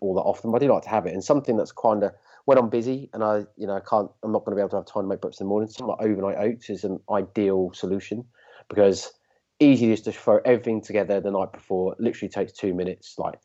[0.00, 0.52] all that often.
[0.52, 2.12] But I do like to have it, and something that's kind of
[2.46, 4.70] when I'm busy and I, you know, I can't, I'm not going to be able
[4.70, 5.68] to have time to make breakfast in the morning.
[5.68, 8.24] Something like overnight oats is an ideal solution
[8.68, 9.12] because
[9.58, 11.92] easy just to throw everything together the night before.
[11.92, 13.16] It literally takes two minutes.
[13.18, 13.40] Like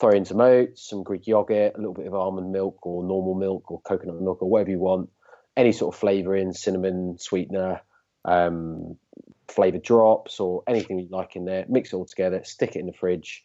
[0.00, 3.34] throw in some oats, some Greek yogurt, a little bit of almond milk or normal
[3.34, 5.10] milk or coconut milk or whatever you want.
[5.54, 7.82] Any sort of flavouring, cinnamon, sweetener,
[8.24, 8.96] um,
[9.48, 11.66] flavoured drops or anything you like in there.
[11.68, 13.42] Mix it all together, stick it in the fridge.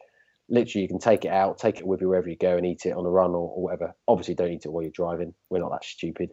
[0.52, 2.86] Literally, you can take it out, take it with you wherever you go, and eat
[2.86, 3.96] it on a run or, or whatever.
[4.08, 5.34] Obviously, don't eat it while you're driving.
[5.50, 6.32] We're not that stupid.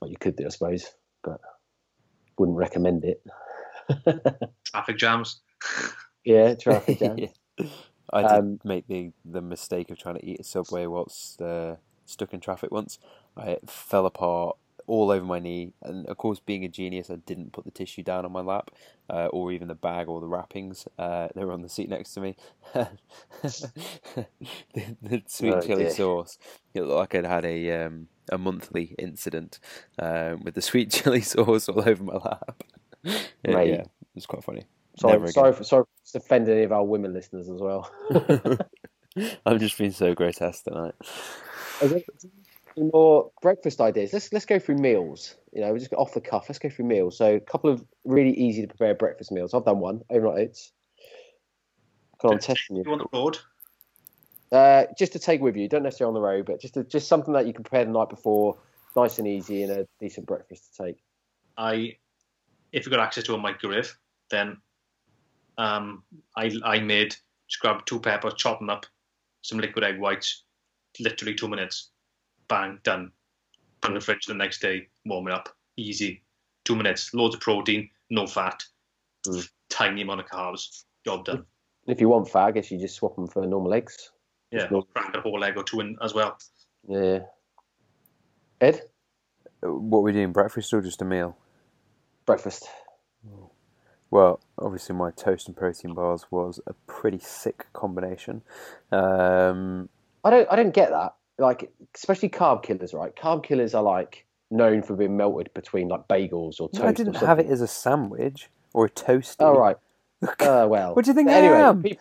[0.00, 0.86] Well, you could do, I suppose,
[1.24, 1.40] but
[2.38, 3.22] wouldn't recommend it.
[4.66, 5.42] Traffic jams.
[6.24, 7.24] yeah, traffic jam.
[7.58, 7.66] Yeah.
[8.12, 11.76] I did Um, make the, the mistake of trying to eat a Subway whilst uh,
[12.06, 12.98] stuck in traffic once.
[13.36, 14.56] I fell apart
[14.86, 18.02] all over my knee, and of course, being a genius, I didn't put the tissue
[18.02, 18.70] down on my lap,
[19.10, 20.86] uh, or even the bag or the wrappings.
[20.98, 22.36] Uh, they were on the seat next to me.
[22.74, 22.88] the,
[25.02, 25.94] the sweet Oh, chili dear.
[25.94, 26.38] sauce.
[26.74, 29.58] It looked like I'd had a um, a monthly incident
[29.98, 32.62] um, with the sweet chili sauce all over my lap.
[33.04, 33.68] yeah, Mate.
[33.68, 34.66] yeah, it was quite funny.
[34.98, 37.90] Sorry, sorry for sorry for offending any of our women listeners as well.
[39.46, 40.94] I'm just being so grotesque tonight.
[42.76, 44.12] More breakfast ideas?
[44.12, 45.34] Let's let's go through meals.
[45.52, 46.46] You know, we're just off the cuff.
[46.48, 47.18] Let's go through meals.
[47.18, 49.52] So a couple of really easy to prepare breakfast meals.
[49.52, 50.72] I've done one overnight oats.
[52.20, 52.92] God, I'm testing You you.
[52.92, 53.38] on the road?
[54.50, 57.08] Uh, just to take with you, don't necessarily on the road, but just to, just
[57.08, 58.58] something that you can prepare the night before,
[58.94, 61.02] nice and easy, and a decent breakfast to take.
[61.56, 61.96] I,
[62.72, 63.96] if you got access to a microwave,
[64.30, 64.58] then
[65.58, 66.02] um,
[66.36, 67.16] I I made
[67.48, 68.86] just grab two peppers, chop them up,
[69.42, 70.44] some liquid egg whites,
[71.00, 71.90] literally two minutes,
[72.52, 73.10] bang, done.
[73.80, 76.22] Put in the fridge the next day, warm it up, easy,
[76.64, 78.62] two minutes, loads of protein, no fat,
[79.26, 79.48] Mm.
[79.70, 81.46] tiny amount of carbs, job done.
[81.86, 84.12] If you want fat, I guess you just swap them for normal eggs.
[84.50, 86.36] Yeah, no- crack a whole egg or two in as well.
[86.86, 87.20] Yeah.
[88.60, 88.82] Ed,
[89.62, 91.36] What are we doing, breakfast or just a meal?
[92.26, 92.68] breakfast.
[94.10, 98.42] Well, obviously my toast and protein bars was a pretty sick combination.
[98.92, 99.88] Um,
[100.22, 101.14] I don't I don't get that.
[101.38, 103.14] Like especially carb killers, right?
[103.14, 106.82] Carb killers are like known for being melted between like bagels or toast.
[106.84, 109.36] I didn't have it as a sandwich or a toasty.
[109.40, 109.76] Oh right.
[110.38, 110.94] Uh, well.
[110.94, 111.82] What do you think I anyway, am?
[111.82, 112.00] peop-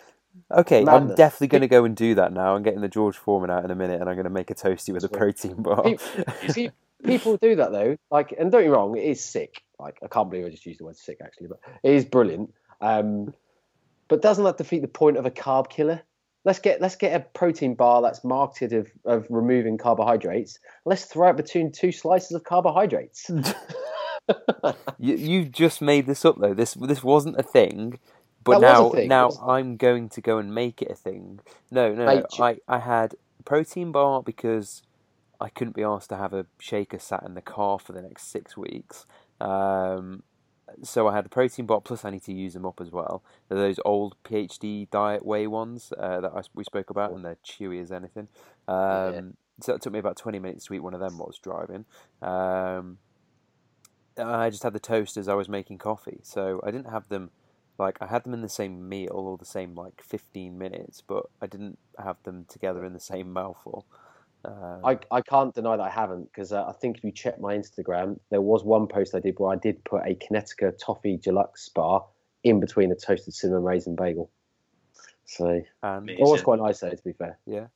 [0.51, 2.55] Okay, I'm definitely going to go and do that now.
[2.55, 4.55] I'm getting the George Foreman out in a minute, and I'm going to make a
[4.55, 5.83] toasty with a protein bar.
[5.83, 6.01] Peop-
[6.49, 6.69] see,
[7.03, 7.97] people do that though.
[8.11, 9.63] Like, and don't get me wrong, it is sick.
[9.79, 12.53] Like, I can't believe I just used the word sick actually, but it is brilliant.
[12.79, 13.33] Um,
[14.07, 16.01] but doesn't that defeat the point of a carb killer?
[16.43, 20.57] Let's get let's get a protein bar that's marketed of, of removing carbohydrates.
[20.85, 23.29] Let's throw it between two slices of carbohydrates.
[24.99, 26.53] You, you've just made this up though.
[26.53, 27.99] This this wasn't a thing,
[28.43, 29.07] but That now thing.
[29.09, 31.39] now I'm going to go and make it a thing.
[31.71, 32.05] No, no, no.
[32.05, 34.83] Mate, you- I I had a protein bar because
[35.39, 38.31] I couldn't be asked to have a shaker sat in the car for the next
[38.31, 39.05] six weeks.
[39.41, 40.21] Um,
[40.83, 43.23] so I had a protein bar plus I need to use them up as well.
[43.47, 47.37] They're those old PhD diet whey ones uh, that I, we spoke about, and they're
[47.45, 48.27] chewy as anything.
[48.67, 48.77] Um,
[49.13, 49.21] Yeah.
[49.61, 51.37] So it took me about twenty minutes to eat one of them while I was
[51.37, 51.85] driving.
[52.21, 52.97] Um,
[54.17, 57.31] I just had the toast as I was making coffee, so I didn't have them
[57.77, 61.27] like I had them in the same meal or the same like fifteen minutes, but
[61.41, 63.85] I didn't have them together in the same mouthful.
[64.43, 67.39] Um, I, I can't deny that I haven't because uh, I think if you check
[67.39, 71.17] my Instagram, there was one post I did where I did put a Connecticut toffee
[71.17, 72.05] deluxe bar
[72.43, 74.31] in between a toasted cinnamon raisin bagel.
[75.25, 77.37] So and it was quite nice though, to be fair.
[77.45, 77.67] Yeah,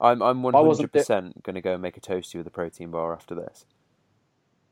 [0.00, 2.50] I'm I'm hundred wasn't di- percent going to go and make a toasty with a
[2.50, 3.64] protein bar after this.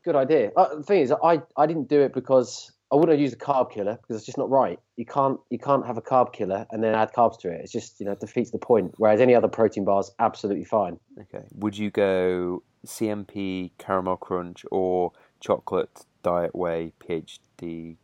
[0.03, 0.51] Good idea.
[0.55, 3.71] Uh, the thing is, I, I didn't do it because I wouldn't use a carb
[3.71, 4.77] killer because it's just not right.
[4.97, 7.61] You can't you can't have a carb killer and then add carbs to it.
[7.61, 8.93] It's just you know defeats the point.
[8.97, 10.99] Whereas any other protein bar is absolutely fine.
[11.19, 17.95] Okay, would you go CNP caramel crunch or chocolate diet whey PhD?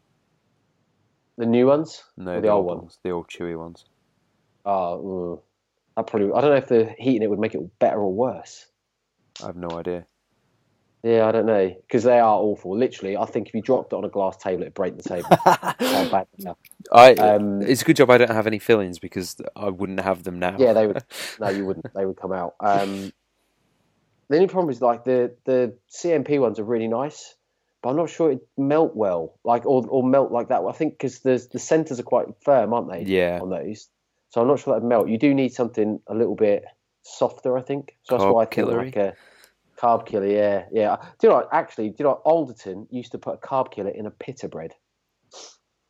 [1.38, 2.78] The new ones, No, the, the old old one?
[2.80, 3.86] ones, the old chewy ones.
[4.66, 5.42] Ah, oh,
[5.98, 8.68] I probably I don't know if the heating it would make it better or worse.
[9.44, 10.06] I have no idea.
[11.08, 12.78] Yeah, I don't know because they are awful.
[12.78, 15.30] Literally, I think if you dropped it on a glass table, it'd break the table.
[15.46, 15.74] How
[16.10, 16.58] bad they are.
[16.92, 20.24] I Um, it's a good job I don't have any fillings because I wouldn't have
[20.24, 20.58] them now.
[20.60, 21.02] Yeah, they would.
[21.40, 21.94] No, you wouldn't.
[21.94, 22.56] They would come out.
[22.60, 23.14] Um,
[24.28, 27.36] the only problem is like the the CNP ones are really nice,
[27.82, 30.62] but I'm not sure it'd melt well, like or or melt like that.
[30.62, 33.04] I think because the the centers are quite firm, aren't they?
[33.04, 33.40] Yeah.
[33.42, 33.88] On those,
[34.28, 35.08] so I'm not sure that would melt.
[35.08, 36.66] You do need something a little bit
[37.04, 37.96] softer, I think.
[38.04, 38.86] So that's Carb why I think killery?
[38.86, 39.14] like a
[39.80, 40.28] carb killer.
[40.28, 40.98] Yeah, yeah.
[41.20, 41.36] Do you know?
[41.36, 42.10] what, Actually, do you know?
[42.10, 44.74] what, Alderton used to put a carb killer in a pita bread.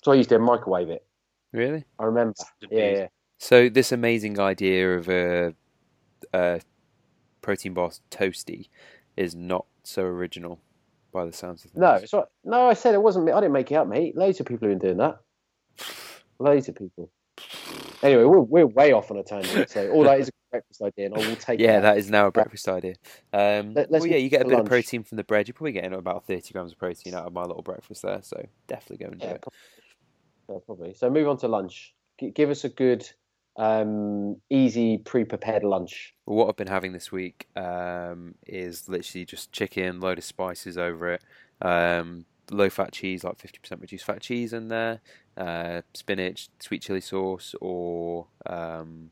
[0.03, 1.05] So I used to microwave it.
[1.53, 1.85] Really?
[1.99, 2.33] I remember.
[2.69, 3.07] Yeah, yeah.
[3.39, 5.53] So this amazing idea of a,
[6.33, 6.61] a
[7.41, 8.69] protein bar toasty
[9.15, 10.59] is not so original
[11.13, 11.81] by the sounds of things.
[11.81, 12.25] No, it's right.
[12.43, 13.31] No, I said it wasn't me.
[13.31, 14.15] I didn't make it up, mate.
[14.15, 15.19] Loads of people have been doing that.
[16.39, 17.09] Loads of people.
[18.03, 19.69] Anyway, we're, we're way off on a tangent.
[19.69, 21.59] So all that is a breakfast idea, and I will take.
[21.59, 21.97] Yeah, that.
[21.97, 22.93] is now a breakfast idea.
[23.33, 24.63] Um, Let- well, yeah, you get a bit lunch.
[24.65, 25.47] of protein from the bread.
[25.47, 28.45] You're probably getting about 30 grams of protein out of my little breakfast there, so
[28.67, 29.41] definitely go and do Yeah, it.
[29.41, 29.57] probably.
[30.49, 30.93] Yeah, probably.
[30.93, 31.93] So move on to lunch.
[32.19, 33.09] G- give us a good,
[33.57, 36.13] um, easy, pre-prepared lunch.
[36.25, 40.77] Well, what I've been having this week um, is literally just chicken, load of spices
[40.77, 41.21] over it,
[41.61, 45.01] um, low fat cheese, like 50% reduced fat cheese in there,
[45.37, 49.11] uh, spinach, sweet chili sauce, or um,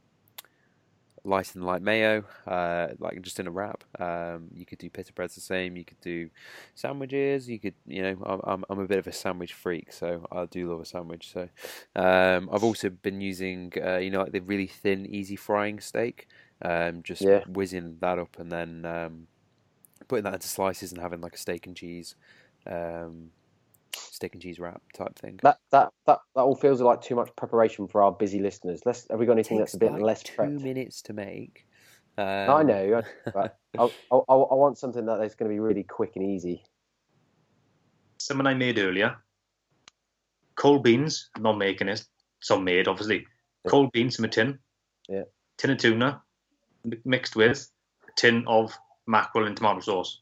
[1.24, 3.84] light and light mayo, uh, like just in a wrap.
[4.00, 5.76] Um, you could do pita breads the same.
[5.76, 6.30] You could do
[6.76, 7.50] sandwiches.
[7.50, 10.70] You could, you know, I'm I'm, a bit of a sandwich freak, so I do
[10.70, 11.32] love a sandwich.
[11.34, 11.50] So
[11.96, 16.28] um, I've also been using, uh, you know, like the really thin, easy frying steak.
[16.62, 17.44] Um, just Yeah.
[17.46, 19.28] whizzing that up and then um,
[20.08, 22.16] putting that into slices and having like a steak and cheese,
[22.66, 23.32] um,
[23.96, 25.40] steak and cheese wrap type thing.
[25.44, 28.82] That that that that all feels like too much preparation for our busy listeners.
[28.86, 29.08] Let's.
[29.10, 30.62] Have we got anything that's a bit like less two prepped?
[30.62, 31.66] minutes to make.
[32.18, 33.02] I Um, know,
[33.34, 36.24] but I, I, I, I want something that is going to be really quick and
[36.26, 36.64] easy.
[38.20, 39.18] Something I made earlier.
[40.56, 41.30] Cold beans.
[41.36, 42.06] I'm not making it.
[42.40, 43.26] Some made, obviously.
[43.68, 44.60] Cold beans from a tin.
[45.10, 45.24] Yeah.
[45.58, 46.22] Tin of tuna
[47.04, 47.70] mixed with
[48.08, 48.78] a tin of
[49.08, 50.20] mackerel and tomato sauce.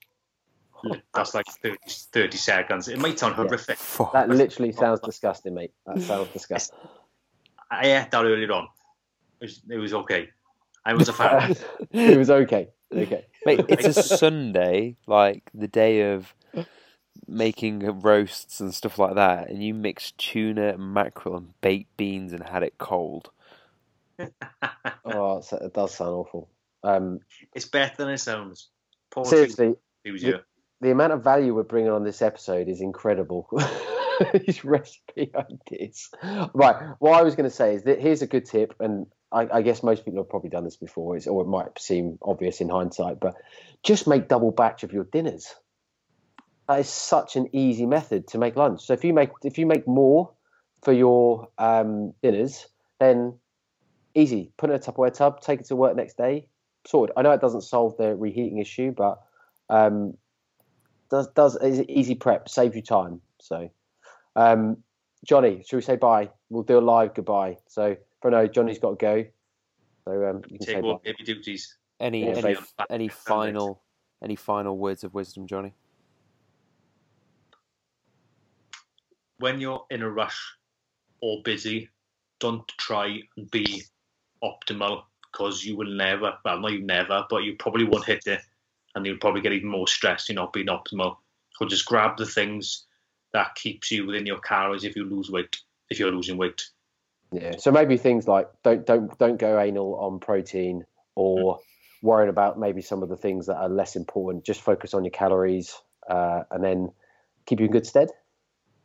[1.13, 2.87] That's like 30, 30 seconds.
[2.87, 3.77] It might sound horrific.
[3.77, 4.13] fuck.
[4.13, 5.71] That literally sounds disgusting, mate.
[5.85, 6.77] That sounds disgusting.
[7.71, 8.67] I ate that earlier on.
[9.39, 10.29] It was, it was okay.
[10.85, 11.55] I was a fan.
[11.91, 12.69] it was okay.
[12.93, 13.25] Okay.
[13.45, 16.33] Mate, it's a Sunday, like the day of
[17.27, 22.43] making roasts and stuff like that, and you mixed tuna, mackerel, and baked beans and
[22.43, 23.31] had it cold.
[25.05, 26.49] Oh, it does sound awful.
[26.83, 27.19] Um,
[27.53, 28.69] it's better than it sounds.
[29.11, 30.43] Paul seriously, He was here.
[30.83, 33.47] The amount of value we're bringing on this episode is incredible.
[34.33, 36.09] These recipe ideas.
[36.53, 36.75] Right.
[36.99, 39.61] What I was going to say is that here's a good tip, and I, I
[39.61, 42.69] guess most people have probably done this before, it's, or it might seem obvious in
[42.69, 43.35] hindsight, but
[43.81, 45.55] just make double batch of your dinners.
[46.67, 48.85] That is such an easy method to make lunch.
[48.85, 50.31] So if you make if you make more
[50.83, 52.67] for your um, dinners,
[52.99, 53.39] then
[54.15, 54.51] easy.
[54.57, 56.47] Put it in a Tupperware tub, take it to work next day,
[56.85, 57.13] sorted.
[57.17, 59.21] I know it doesn't solve the reheating issue, but
[59.69, 60.17] um,
[61.13, 63.21] does does is easy prep save you time.
[63.39, 63.69] So,
[64.35, 64.77] um,
[65.23, 66.31] Johnny, should we say bye?
[66.49, 67.57] We'll do a live goodbye.
[67.67, 69.25] So, for no, Johnny's got to go.
[70.05, 70.89] So um, you can say Take bye.
[70.89, 71.77] all baby duties.
[71.99, 72.55] Any Yeah, any,
[72.89, 73.83] any final
[74.23, 75.75] any final words of wisdom, Johnny?
[79.37, 80.41] When you're in a rush
[81.21, 81.89] or busy,
[82.39, 83.83] don't try and be
[84.43, 88.41] optimal because you will never, well, not you never, but you probably won't hit it
[88.95, 91.17] and you'll probably get even more stressed you're not being optimal.
[91.57, 92.85] So just grab the things
[93.33, 95.57] that keeps you within your calories if you lose weight,
[95.89, 96.63] if you're losing weight.
[97.31, 97.55] Yeah.
[97.57, 101.59] So maybe things like don't don't don't go anal on protein or
[102.01, 104.45] worrying about maybe some of the things that are less important.
[104.45, 105.73] Just focus on your calories
[106.07, 106.91] uh, and then
[107.45, 108.09] keep you in good stead.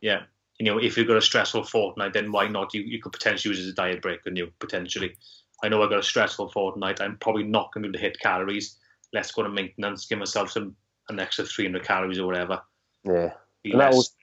[0.01, 0.23] Yeah.
[0.57, 2.73] You know, if you've got a stressful fortnight, then why not?
[2.73, 4.51] You, you could potentially use it as a diet break, couldn't you?
[4.59, 5.15] Potentially.
[5.63, 7.01] I know I've got a stressful fortnight.
[7.01, 8.77] I'm probably not going to be able to hit calories.
[9.13, 10.75] Let's go to maintenance, give myself some
[11.09, 12.61] an extra 300 calories or whatever.
[13.03, 13.33] Yeah.
[13.65, 14.15] And that less- was-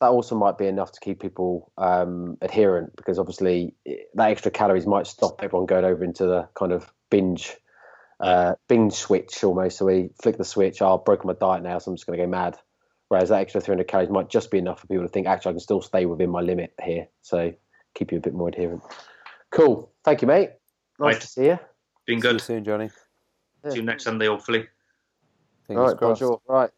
[0.00, 3.76] that also might be enough to keep people um, adherent because obviously
[4.14, 7.56] that extra calories might stop everyone going over into the kind of binge
[8.18, 9.78] uh, binge switch almost.
[9.78, 10.82] So we flick the switch.
[10.82, 12.56] Oh, I've broken my diet now, so I'm just going to go mad.
[13.08, 15.52] Whereas that extra 300 calories might just be enough for people to think, actually, I
[15.54, 17.06] can still stay within my limit here.
[17.22, 17.52] So
[17.94, 18.82] keep you a bit more adherent.
[19.50, 19.92] Cool.
[20.04, 20.50] Thank you, mate.
[20.98, 21.20] Nice Right.
[21.20, 21.58] to see you.
[22.06, 22.40] Been good.
[22.40, 22.64] See you good.
[22.64, 22.90] soon, Johnny.
[23.70, 24.60] See you next Sunday, hopefully.
[24.60, 24.66] All
[25.66, 26.20] Fingers right, crossed.
[26.20, 26.40] bonjour.
[26.48, 26.70] All right,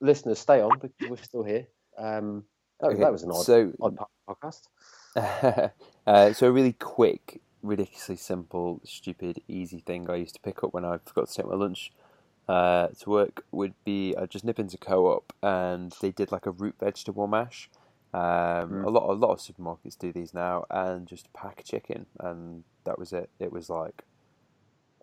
[0.00, 1.66] listeners, stay on because we're still here.
[1.96, 2.44] Um,
[2.80, 4.68] that, Okay, that was an odd, so odd podcast.
[6.06, 10.72] uh, so a really quick, ridiculously simple, stupid, easy thing I used to pick up
[10.72, 11.92] when I forgot to take my lunch
[12.48, 16.50] uh, to work would be I just nip into co-op and they did like a
[16.52, 17.68] root vegetable mash.
[18.14, 18.20] Um,
[18.70, 18.84] Mm.
[18.86, 22.64] A lot, a lot of supermarkets do these now, and just pack of chicken, and
[22.84, 23.28] that was it.
[23.38, 24.17] It was like, I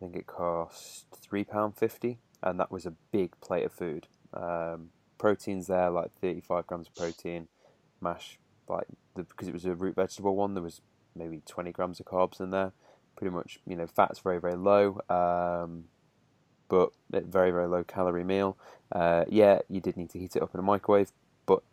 [0.06, 4.08] think it cost three pound fifty, and that was a big plate of food.
[4.34, 7.48] Um, proteins there, like thirty-five grams of protein,
[8.02, 8.38] mash
[8.68, 10.82] like the, because it was a root vegetable one, there was
[11.16, 12.72] maybe 20 grams of carbs in there.
[13.16, 15.86] Pretty much, you know, fat's very, very low, um,
[16.68, 18.58] but a very, very low calorie meal.
[18.92, 21.12] Uh, yeah, you did need to heat it up in a microwave,
[21.46, 21.64] but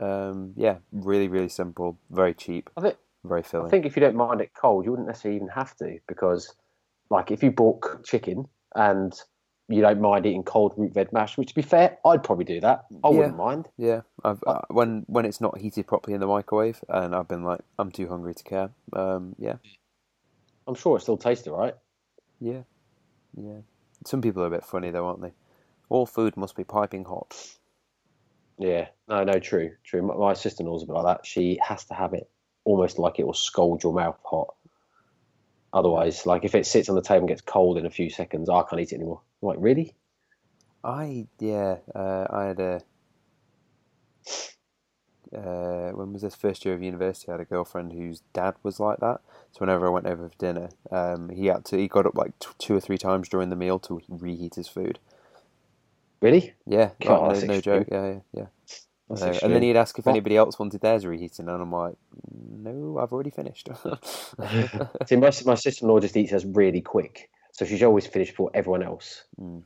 [0.00, 3.66] um, yeah, really, really simple, very cheap, think very filling.
[3.66, 6.54] I think if you don't mind it cold, you wouldn't necessarily even have to because,
[7.10, 9.12] like, if you bought cooked chicken and
[9.68, 12.60] you don't mind eating cold root veg mash, which to be fair, I'd probably do
[12.60, 12.86] that.
[13.02, 13.16] I Yeah.
[13.16, 13.68] wouldn't mind.
[13.76, 17.42] Yeah, I've uh, when when it's not heated properly in the microwave, and I've been
[17.44, 18.70] like, I'm too hungry to care.
[18.92, 19.56] Um, yeah,
[20.66, 21.74] I'm sure it still tastes right.
[22.40, 22.62] yeah,
[23.36, 23.58] yeah.
[24.04, 25.32] Some people are a bit funny though, aren't they?
[25.88, 27.34] All food must be piping hot.
[28.58, 30.02] Yeah, no, no, true, true.
[30.02, 31.26] My, my sister-in-law's a bit like that.
[31.26, 32.28] She has to have it
[32.64, 34.54] almost like it will scald your mouth hot.
[35.72, 38.48] Otherwise, like if it sits on the table and gets cold in a few seconds,
[38.48, 39.20] I can't eat it anymore.
[39.42, 39.94] I'm like, really?
[40.84, 42.80] I yeah, uh, I had a.
[45.36, 47.28] Uh, when was this first year of university?
[47.28, 49.20] I had a girlfriend whose dad was like that.
[49.52, 51.78] So whenever I went over for dinner, um, he had to.
[51.78, 54.68] He got up like t- two or three times during the meal to reheat his
[54.68, 54.98] food.
[56.22, 56.54] Really?
[56.66, 57.88] Yeah, God, no, no joke.
[57.90, 58.46] Yeah, yeah, yeah.
[59.08, 60.12] That's Uh, and then he'd ask if What?
[60.12, 61.94] anybody else wanted theirs reheating, and I'm like,
[62.32, 63.68] no, I've already finished.
[65.06, 68.82] See, my, my sister-in-law just eats hers really quick, so she's always finished before everyone
[68.82, 69.24] else.
[69.40, 69.62] Mm.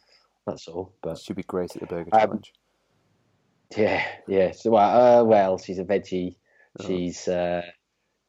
[0.46, 0.92] That's all.
[1.02, 2.52] But She'd be great at the burger Um, challenge.
[3.76, 4.52] yeah, yeah.
[4.52, 6.36] So, well, uh, well, she's a veggie.
[6.78, 6.86] Oh.
[6.86, 7.62] She's uh,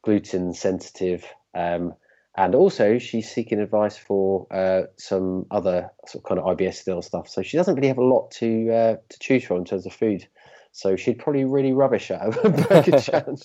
[0.02, 1.94] gluten sensitive, um,
[2.36, 7.02] and also she's seeking advice for uh, some other sort of kind of IBS still
[7.02, 7.28] stuff.
[7.28, 9.92] So she doesn't really have a lot to uh, to choose from in terms of
[9.92, 10.26] food.
[10.72, 13.42] So she'd probably really rubbish out of a burger challenge.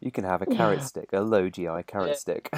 [0.00, 2.14] you can have a carrot stick, a low GI carrot Yeah.
[2.14, 2.50] stick.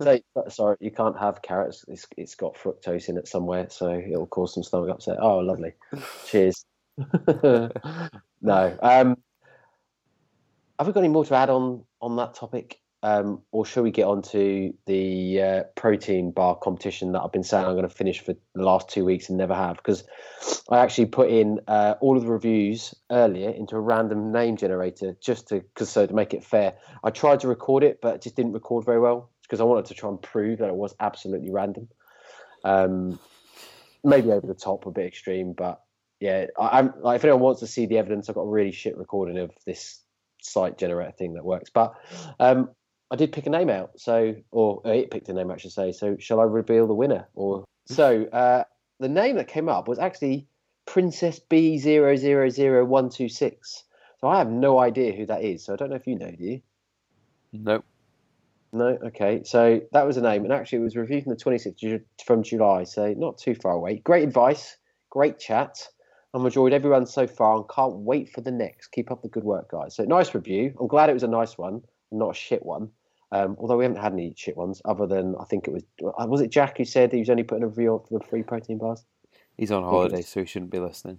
[0.00, 0.18] So,
[0.48, 1.84] sorry, you can't have carrots.
[1.88, 5.18] It's, it's got fructose in it somewhere, so it'll cause some stomach upset.
[5.20, 5.74] Oh, lovely.
[6.26, 6.64] Cheers.
[7.42, 7.70] no.
[8.82, 9.16] Um,
[10.78, 13.90] have we got any more to add on on that topic, um, or shall we
[13.90, 17.94] get on to the uh, protein bar competition that I've been saying I'm going to
[17.94, 19.76] finish for the last two weeks and never have?
[19.76, 20.04] Because
[20.70, 25.18] I actually put in uh, all of the reviews earlier into a random name generator
[25.20, 26.76] just to cause, so to make it fair.
[27.04, 29.84] I tried to record it, but it just didn't record very well because I wanted
[29.86, 31.88] to try and prove that it was absolutely random.
[32.64, 33.18] Um,
[34.02, 35.82] maybe over the top, a bit extreme, but
[36.20, 38.72] yeah, I, I'm like if anyone wants to see the evidence, I've got a really
[38.72, 40.00] shit recording of this
[40.40, 41.68] site generator thing that works.
[41.68, 41.92] But
[42.40, 42.70] um,
[43.14, 45.70] I did pick a name out, so or uh, it picked a name, I should
[45.70, 45.92] say.
[45.92, 47.28] So shall I reveal the winner?
[47.36, 48.64] Or so uh,
[48.98, 50.48] the name that came up was actually
[50.84, 53.84] Princess B zero zero zero one two six.
[54.20, 55.64] So I have no idea who that is.
[55.64, 56.60] So I don't know if you know, do you?
[57.52, 57.84] nope.
[58.72, 59.42] No, okay.
[59.44, 62.82] So that was a name, and actually it was reviewed from the 26th from July,
[62.82, 63.98] so not too far away.
[63.98, 64.76] Great advice,
[65.10, 65.86] great chat.
[66.34, 68.88] I've enjoyed everyone so far and can't wait for the next.
[68.88, 69.94] Keep up the good work, guys.
[69.94, 70.74] So nice review.
[70.80, 72.90] I'm glad it was a nice one, not a shit one.
[73.32, 76.26] Um, although we haven't had any shit ones, other than I think it was uh,
[76.26, 78.42] was it Jack who said he was only putting a review on for the free
[78.42, 79.04] protein bars.
[79.56, 81.18] He's on holiday, so he shouldn't be listening.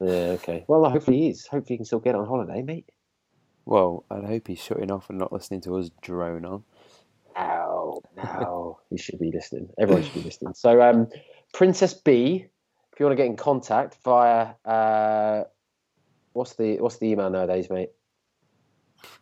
[0.00, 0.64] Yeah, okay.
[0.68, 1.46] Well, hopefully he is.
[1.46, 2.90] Hopefully he can still get on holiday, mate.
[3.64, 6.62] Well, I'd hope he's shutting off and not listening to us drone on.
[7.36, 9.68] Ow, no, he should be listening.
[9.78, 10.54] Everyone should be listening.
[10.54, 11.08] So, um,
[11.52, 12.46] Princess B,
[12.92, 15.44] if you want to get in contact via uh,
[16.32, 17.90] what's the what's the email nowadays, mate?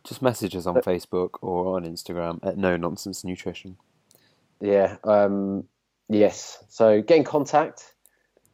[0.03, 3.77] Just message us on Facebook or on Instagram at No Nonsense Nutrition.
[4.61, 5.65] Yeah, um,
[6.09, 6.63] yes.
[6.69, 7.93] So get in contact,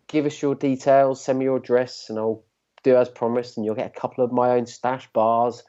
[0.08, 2.44] give us your details, send me your address, and I'll
[2.84, 5.64] do as promised, and you'll get a couple of my own stash bars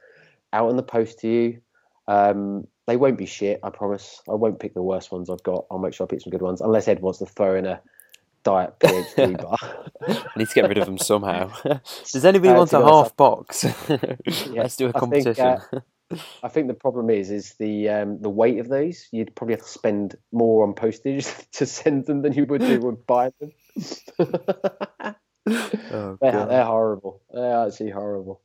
[0.52, 1.60] out in the post to you.
[2.08, 4.20] Um, they won't be shit, I promise.
[4.28, 5.66] I won't pick the worst ones I've got.
[5.70, 7.80] I'll make sure I pick some good ones, unless Ed wants to throw in a
[8.42, 9.58] diet PhD bar.
[10.08, 11.52] I need to get rid of them somehow.
[12.12, 13.64] Does anybody Uh, want a half box?
[14.48, 15.44] Let's do a I think, competition.
[15.46, 15.58] uh,
[16.42, 19.08] I think the problem is is the um, the weight of these.
[19.12, 22.80] You'd probably have to spend more on postage to send them than you would do
[22.80, 23.52] with buying them.
[25.48, 27.22] oh, they're, they're horrible.
[27.32, 28.40] They're actually horrible.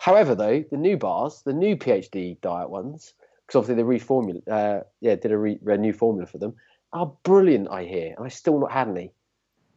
[0.00, 3.14] However, though, the new bars, the new PhD diet ones,
[3.46, 6.54] because obviously they reformula, uh, yeah, did a, re- a new formula for them,
[6.92, 7.68] are brilliant.
[7.70, 9.12] I hear, and I still not had any.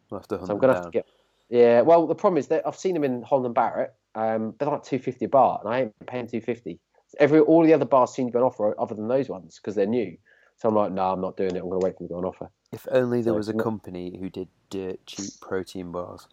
[0.10, 1.08] We'll have to hunt So I'm gonna have to get.
[1.50, 3.94] Yeah, well, the problem is that I've seen them in Holland and Barrett.
[4.16, 6.80] Um, they're like two fifty a bar, and I ain't paying two fifty.
[7.20, 9.76] Every all the other bars seem to be on offer other than those ones because
[9.76, 10.18] they're new.
[10.58, 11.60] So I'm like, no, I'm not doing it.
[11.60, 12.50] I'm going to wait for them to go on offer.
[12.72, 16.28] If only there So was a company who did dirt cheap protein bars.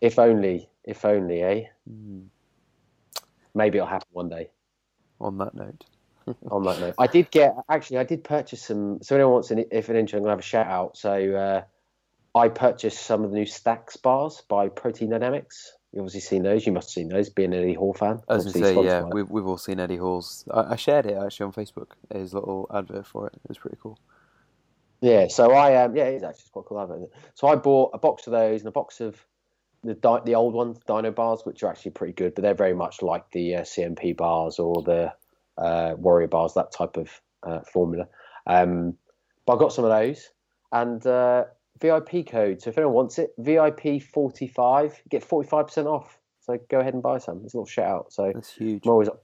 [0.00, 1.64] If only, if only, eh?
[1.88, 2.22] Hmm.
[3.54, 4.50] Maybe it'll happen one day.
[5.20, 5.84] On that note,
[6.50, 6.94] on that note.
[6.98, 10.18] I did get actually I did purchase some so anyone wants an if an intro
[10.18, 10.98] I'm gonna have a shout out.
[10.98, 11.62] So uh,
[12.36, 15.68] I purchased some of the new Stacks bars by Protein Dynamix.
[15.92, 18.20] You obviously seen those, you must have seen those, being an Eddie Hall fan.
[18.28, 20.44] I was going Obviously to say, yeah, we've, we've all seen Eddie Hall's.
[20.52, 23.32] I, I shared it actually on Facebook, his little advert for it.
[23.36, 23.98] It was pretty cool.
[25.00, 26.80] Yeah, so I um yeah, it's actually quite cool.
[26.80, 27.10] Advert.
[27.34, 29.16] So I bought a box of those and a box of
[29.84, 32.74] the di- the old ones, Dino bars, which are actually pretty good, but they're very
[32.74, 35.12] much like the uh, CNP bars or the
[35.58, 37.10] uh, Warrior bars, that type of
[37.42, 38.08] uh, formula.
[38.46, 38.96] Um,
[39.44, 40.30] but I got some of those
[40.72, 41.44] and uh,
[41.80, 42.62] VIP code.
[42.62, 46.18] So if anyone wants it, VIP forty five, get forty five percent off.
[46.40, 47.42] So go ahead and buy some.
[47.44, 48.12] It's a little shout out.
[48.12, 48.84] So That's huge.
[48.86, 49.20] I'm always up.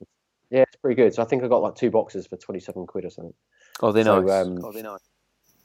[0.50, 1.14] yeah, it's pretty good.
[1.14, 3.34] So I think I got like two boxes for twenty seven quid or something.
[3.80, 4.46] Oh, they're So, nice.
[4.46, 5.00] um, oh, they're nice.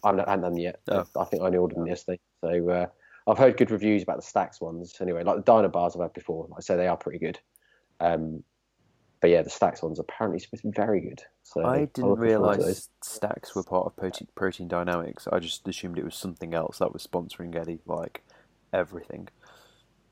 [0.03, 0.79] I haven't, I haven't done them yet.
[0.89, 1.05] Oh.
[1.19, 2.19] I think I only ordered them yesterday.
[2.41, 2.85] So uh,
[3.27, 4.93] I've heard good reviews about the Stacks ones.
[5.01, 7.39] Anyway, like the diner bars I've had before, like I say they are pretty good.
[7.99, 8.43] Um,
[9.27, 11.21] but yeah, the Stacks ones apparently supposed to be very good.
[11.43, 12.65] So I didn't looking forward those.
[12.65, 15.27] realise stacks were part of protein, protein Dynamix.
[15.29, 18.23] I just assumed it was something else that was sponsoring Eddie, like
[18.71, 19.27] everything.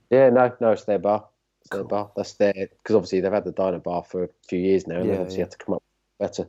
[0.09, 1.29] Yeah, no, no, it's their bar.
[1.61, 2.11] It's their bar.
[2.17, 5.09] That's their because obviously they've had the Diner bar for a few years now, and
[5.09, 5.45] they Yeah, obviously yeah.
[5.45, 5.83] have to come up
[6.19, 6.47] better.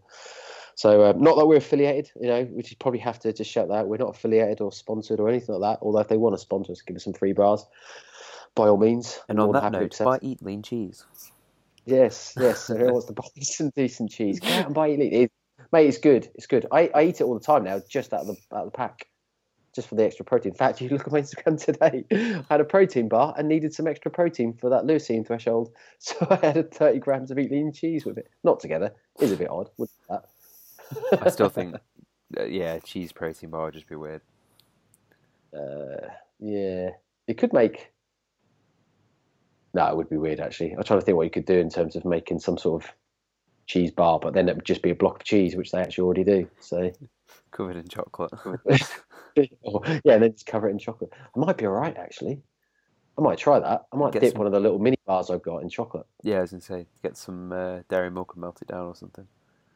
[0.74, 3.68] So uh, not that we're affiliated, you know, we should probably have to just shout
[3.68, 5.84] that we're not affiliated or sponsored or anything like that.
[5.84, 7.64] Although if they want to sponsor us, give us some free bars,
[8.56, 9.20] by all means.
[9.28, 10.18] And on that note, buy.
[10.20, 11.04] Eat Lean Cheese.
[11.87, 12.64] Yes, yes.
[12.64, 14.41] So who wants to buy some decent cheese?
[14.41, 15.12] Go out and buy Elite.
[15.12, 15.32] It,
[15.72, 16.28] mate, it's good.
[16.34, 16.66] It's good.
[16.72, 18.76] I, I eat it all the time now, just out of the out of the
[18.76, 19.07] pack,
[19.72, 20.51] just for the extra protein.
[20.51, 22.05] In fact, you look at my Instagram today.
[22.11, 26.26] I had a protein bar and needed some extra protein for that leucine threshold, so
[26.28, 28.28] I added thirty grams of Eat Lean cheese with it.
[28.43, 28.93] Not together.
[29.20, 29.70] Is a bit odd.
[31.22, 31.76] I still think,
[32.39, 34.22] uh, yeah, cheese protein bar would just be weird.
[35.57, 36.09] Uh,
[36.41, 36.91] yeah,
[37.28, 37.93] it could make.
[39.76, 40.72] No, it would be weird actually.
[40.72, 42.90] I'm trying to think what you could do in terms of making some sort of
[43.66, 46.04] cheese bar, but then it would just be a block of cheese, which they actually
[46.04, 46.48] already do.
[46.60, 46.90] So,
[47.50, 48.32] Covered in chocolate.
[49.62, 51.12] or, yeah, and then just cover it in chocolate.
[51.14, 52.40] I might be all right actually.
[53.18, 53.82] I might try that.
[53.92, 56.06] I might Get dip some- one of the little mini bars I've got in chocolate
[56.22, 58.94] yeah, I was gonna say, get some uh, dairy milk and melt it down or
[58.96, 59.26] something.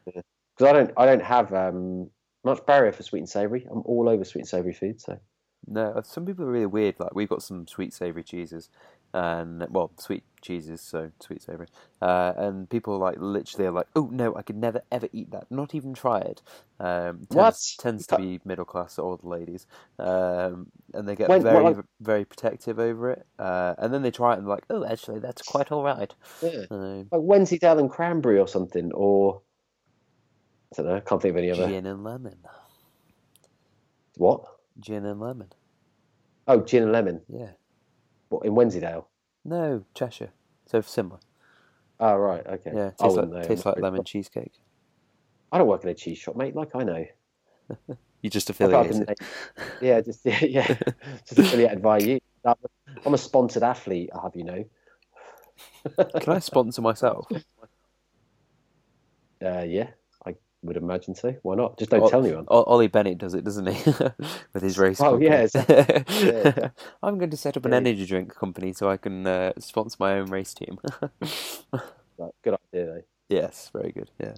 [0.05, 0.23] because
[0.61, 0.91] I don't.
[0.97, 2.09] I don't have um,
[2.43, 3.67] much barrier for sweet and savoury.
[3.69, 4.99] I'm all over sweet and savoury food.
[4.99, 5.19] So
[5.67, 6.95] No, uh, some people are really weird.
[6.99, 8.69] Like we've got some sweet savoury cheeses,
[9.13, 11.67] and well, sweet cheeses, so sweet savoury.
[12.01, 15.45] Uh, and people like literally are like, "Oh no, I could never ever eat that.
[15.51, 16.41] Not even try it."
[16.79, 17.75] Um, tends, What?
[17.79, 19.67] tends to be middle class old ladies,
[19.99, 23.25] um, and they get When- very what, very protective over it.
[23.37, 26.13] Uh, and then they try it and they're like, "Oh, actually, that's quite all right."
[26.41, 29.41] yeah, Um, like Wensleydale and cranberry or something, or
[30.73, 30.95] I don't know.
[30.95, 31.67] I can't think of any other.
[31.67, 32.37] gin and lemon.
[34.17, 34.45] What?
[34.79, 35.47] Gin and lemon.
[36.47, 37.21] Oh, gin and lemon.
[37.27, 37.51] Yeah.
[38.31, 39.07] What in Wensleydale?
[39.43, 40.31] No, Cheshire.
[40.65, 41.19] So similar.
[41.99, 42.71] Oh right, okay.
[42.75, 43.83] Yeah, I tastes wouldn't like know, tastes like afraid.
[43.83, 44.53] lemon cheesecake.
[45.51, 46.55] I don't work in a cheese shop, mate.
[46.55, 47.05] Like I know.
[48.23, 49.09] You just I've affiliated.
[49.81, 50.67] yeah, just yeah, yeah,
[51.27, 52.19] just affiliated by you.
[52.45, 54.11] I'm a sponsored athlete.
[54.13, 54.63] I have you know.
[56.19, 57.27] Can I sponsor myself?
[59.43, 60.00] Uh, yeah, I
[60.63, 61.35] would imagine so.
[61.43, 61.77] Why not?
[61.79, 62.45] Just don't O- tell anyone.
[62.47, 63.91] O- Ollie Bennett does it, doesn't he?
[64.53, 65.01] With his race.
[65.01, 65.25] Oh, company.
[65.27, 65.47] yeah.
[66.21, 66.69] Yeah.
[67.01, 67.77] I'm going to set up an Yeah.
[67.77, 70.77] energy drink company so I can uh, sponsor my own race team.
[72.17, 73.01] Right, good idea though.
[73.29, 74.11] yes, very good.
[74.19, 74.35] Yeah,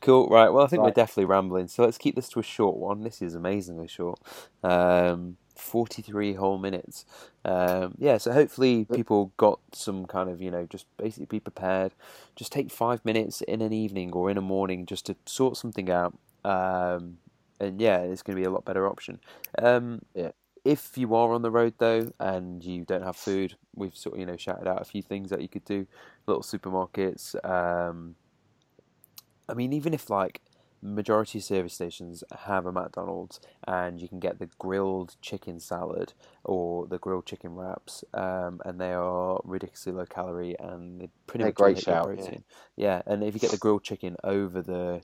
[0.00, 0.28] cool.
[0.28, 0.48] Right.
[0.48, 3.02] Well, I think we're definitely rambling, so let's keep this to a short one.
[3.02, 4.18] This is amazingly short.
[4.62, 7.04] Um, 43 whole minutes.
[7.44, 11.94] Um, yeah, so hopefully people got some kind of, you know, just basically be prepared.
[12.34, 15.90] Just take five minutes in an evening or in a morning just to sort something
[15.90, 16.16] out.
[16.44, 17.18] Um,
[17.60, 19.20] and yeah, it's going to be a lot better option.
[19.58, 20.32] Um, Yeah.
[20.64, 24.20] If you are on the road though and you don't have food, we've sort of
[24.20, 25.86] you know shouted out a few things that you could do.
[26.26, 27.36] Little supermarkets.
[27.48, 28.16] Um,
[29.48, 30.40] I mean, even if like
[30.82, 36.12] majority of service stations have a McDonald's and you can get the grilled chicken salad
[36.44, 41.42] or the grilled chicken wraps, um, and they are ridiculously low calorie and they pretty
[41.42, 42.14] They're much great shout, yeah.
[42.16, 42.44] protein.
[42.76, 45.02] Yeah, and if you get the grilled chicken over the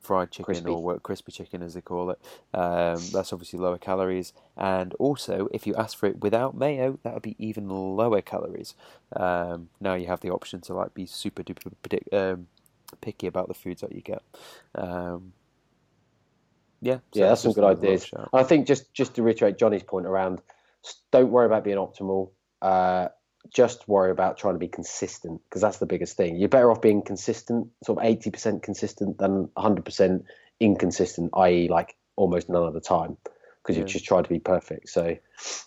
[0.00, 0.70] fried chicken Crispy.
[0.70, 2.18] or what- crispy chicken as they call it,
[2.52, 4.32] um, that's obviously lower calories.
[4.56, 8.74] And also, if you ask for it without mayo, that would be even lower calories.
[9.16, 11.72] Um, now you have the option to like be super duper
[12.12, 12.48] um,
[13.00, 14.22] picky about the foods that you get.
[14.74, 15.32] Um,
[16.80, 18.10] yeah, so yeah, that's some good ideas.
[18.32, 20.40] I think just just to reiterate Johnny's point around,
[21.10, 22.30] don't worry about being optimal.
[22.60, 23.08] Uh,
[23.50, 26.36] just worry about trying to be consistent because that's the biggest thing.
[26.36, 30.24] You're better off being consistent, sort of eighty percent consistent, than hundred percent
[30.60, 33.16] inconsistent, i.e., like almost none of the time,
[33.62, 33.92] because you're Yeah.
[33.92, 34.88] just trying to be perfect.
[34.88, 35.16] So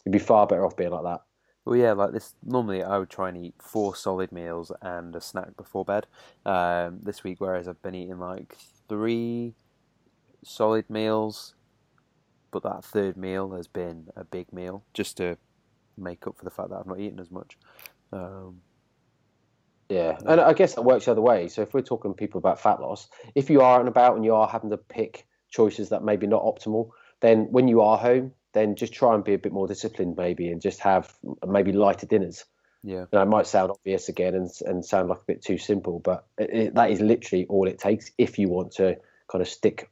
[0.06, 1.22] you'd be far better off being like that.
[1.68, 2.34] Well, yeah, like this.
[2.46, 6.08] Normally, I would try and eat four solid meals and a snack before bed.
[6.46, 8.56] Um, this week, whereas I've been eating like
[8.88, 9.54] three
[10.46, 11.56] solid meals,
[12.52, 15.38] but that third meal has been a big meal just to
[15.98, 17.58] make up for the fact that I've not eaten as much.
[18.14, 18.62] Um,
[19.90, 21.50] Yeah, and I guess that works the other way.
[21.50, 24.24] So if we're talking people about fat loss, if you are out and about and
[24.24, 28.32] you are having to pick choices that maybe not optimal, then when you are home,
[28.58, 31.14] then just try and be a bit more disciplined, maybe, and just have
[31.46, 32.46] maybe lighter dinners.
[32.84, 33.06] Yeah.
[33.12, 36.26] and it might sound obvious again and, and sound like a bit too simple, but
[36.38, 38.98] it, it, that is literally all it takes if you want to
[39.30, 39.90] kind of stick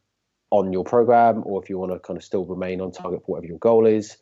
[0.51, 3.33] on your program or if you want to kind of still remain on target for
[3.33, 4.17] whatever your goal is.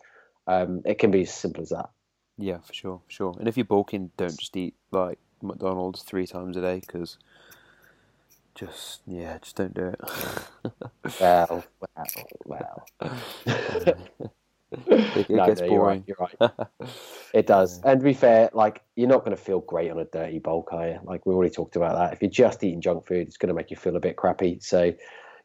[0.47, 1.89] Um, it can be as simple as that.
[2.37, 3.35] Yeah, for sure, for sure.
[3.37, 7.17] And if you're bulking, don't just eat like McDonald's three times a day because
[8.55, 9.99] just yeah, just don't do it.
[11.19, 12.05] Well, well,
[12.45, 12.85] well.
[13.01, 13.97] it
[14.87, 16.03] it No, gets no, boring.
[16.07, 16.35] You're right.
[16.39, 16.89] You're right.
[17.33, 17.81] it does.
[17.83, 20.73] And to be fair, like you're not going to feel great on a dirty bulk,
[20.73, 20.99] are you?
[21.03, 22.13] Like we already talked about that.
[22.13, 24.59] If you're just eating junk food, it's going to make you feel a bit crappy.
[24.61, 24.93] So,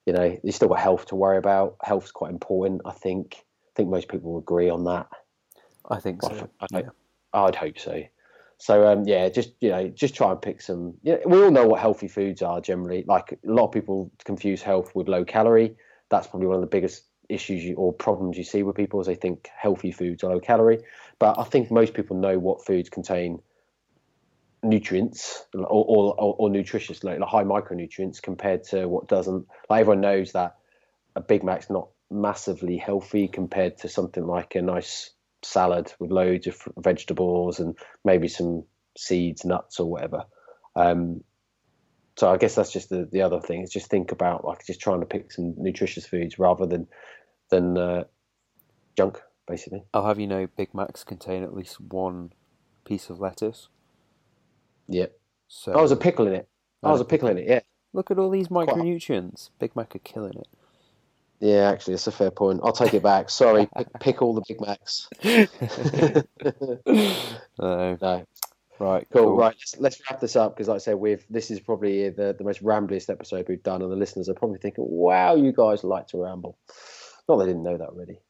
[0.07, 1.77] you know, you still got health to worry about.
[1.83, 2.83] Health's quite important.
[2.85, 3.37] I think.
[3.37, 5.07] I think most people agree on that.
[5.89, 6.49] I think so.
[6.61, 6.89] I- yeah.
[7.33, 8.03] I'd hope so.
[8.59, 10.95] So um, yeah, just you know, just try and pick some.
[11.03, 13.05] Yeah, we all know what healthy foods are generally.
[13.07, 15.77] Like a lot of people confuse health with low calorie.
[16.11, 19.07] That's probably one of the biggest issues you, or problems you see with people is
[19.07, 20.81] they think healthy foods are low calorie.
[21.21, 23.41] But I think most people know what foods contain
[24.65, 29.47] nutrients or or, or, nutritious, like high micronutrients compared to what doesn't.
[29.71, 30.57] Like everyone knows that
[31.15, 35.11] a Big Mac's not massively healthy compared to something like a nice
[35.43, 38.65] salad with loads of vegetables and maybe some
[38.97, 40.25] seeds, nuts, or whatever.
[40.77, 41.23] Um,
[42.17, 44.81] so I guess that's just the, the other thing is just think about like just
[44.81, 46.89] trying to pick some nutritious foods rather than
[47.51, 48.05] than uh,
[48.97, 49.85] junk, basically.
[49.95, 52.33] I'll have you know, Big Macs contain at least one
[52.85, 53.69] piece of lettuce.
[54.89, 55.07] Yeah.
[55.47, 56.49] So Oh, there's a pickle in it.
[56.83, 57.47] Oh, there's a pickle in it.
[57.49, 57.61] Yeah.
[57.93, 59.51] look at all these micronutrients.
[59.59, 60.49] Big Mac are killing it.
[61.41, 62.61] Yeah, actually, it's a fair point.
[62.65, 63.31] I'll take it back.
[63.31, 65.09] Sorry, pick, pick all the Big Macs.
[67.61, 68.25] Uh, No,
[68.79, 69.37] right, Cool.
[69.37, 69.55] Right.
[69.59, 72.45] Let's, let's wrap this up because, like I said, we've this is probably the, the
[72.45, 76.09] most rambliest episode we've done, and the listeners are probably thinking, "Wow, you guys like
[76.09, 76.59] to ramble."
[77.29, 78.21] Not they didn't know that already.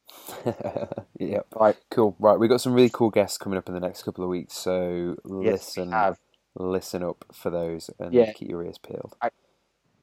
[1.19, 1.47] yep.
[1.55, 1.77] Right.
[1.89, 2.15] Cool.
[2.19, 4.55] Right, we've got some really cool guests coming up in the next couple of weeks,
[4.55, 6.19] so Yes, listen, have.
[6.55, 8.33] listen up for those and Yeah.
[8.33, 9.15] keep your ears peeled.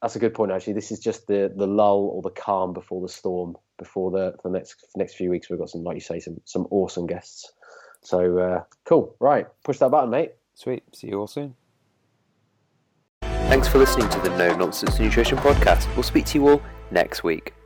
[0.01, 0.51] That's a good point.
[0.51, 3.55] Actually, this is just the the lull or the calm before the storm.
[3.77, 6.39] Before the for the next next few weeks, we've got some, like you say, some
[6.45, 7.51] some awesome guests.
[8.01, 9.15] So uh, cool.
[9.19, 10.33] Right, push that button, mate.
[10.55, 10.83] Sweet.
[10.93, 11.55] See you all soon.
[13.21, 15.87] Thanks for listening to the No Nonsense Nutrition Podcast.
[15.95, 17.56] We'll speak to you all next week.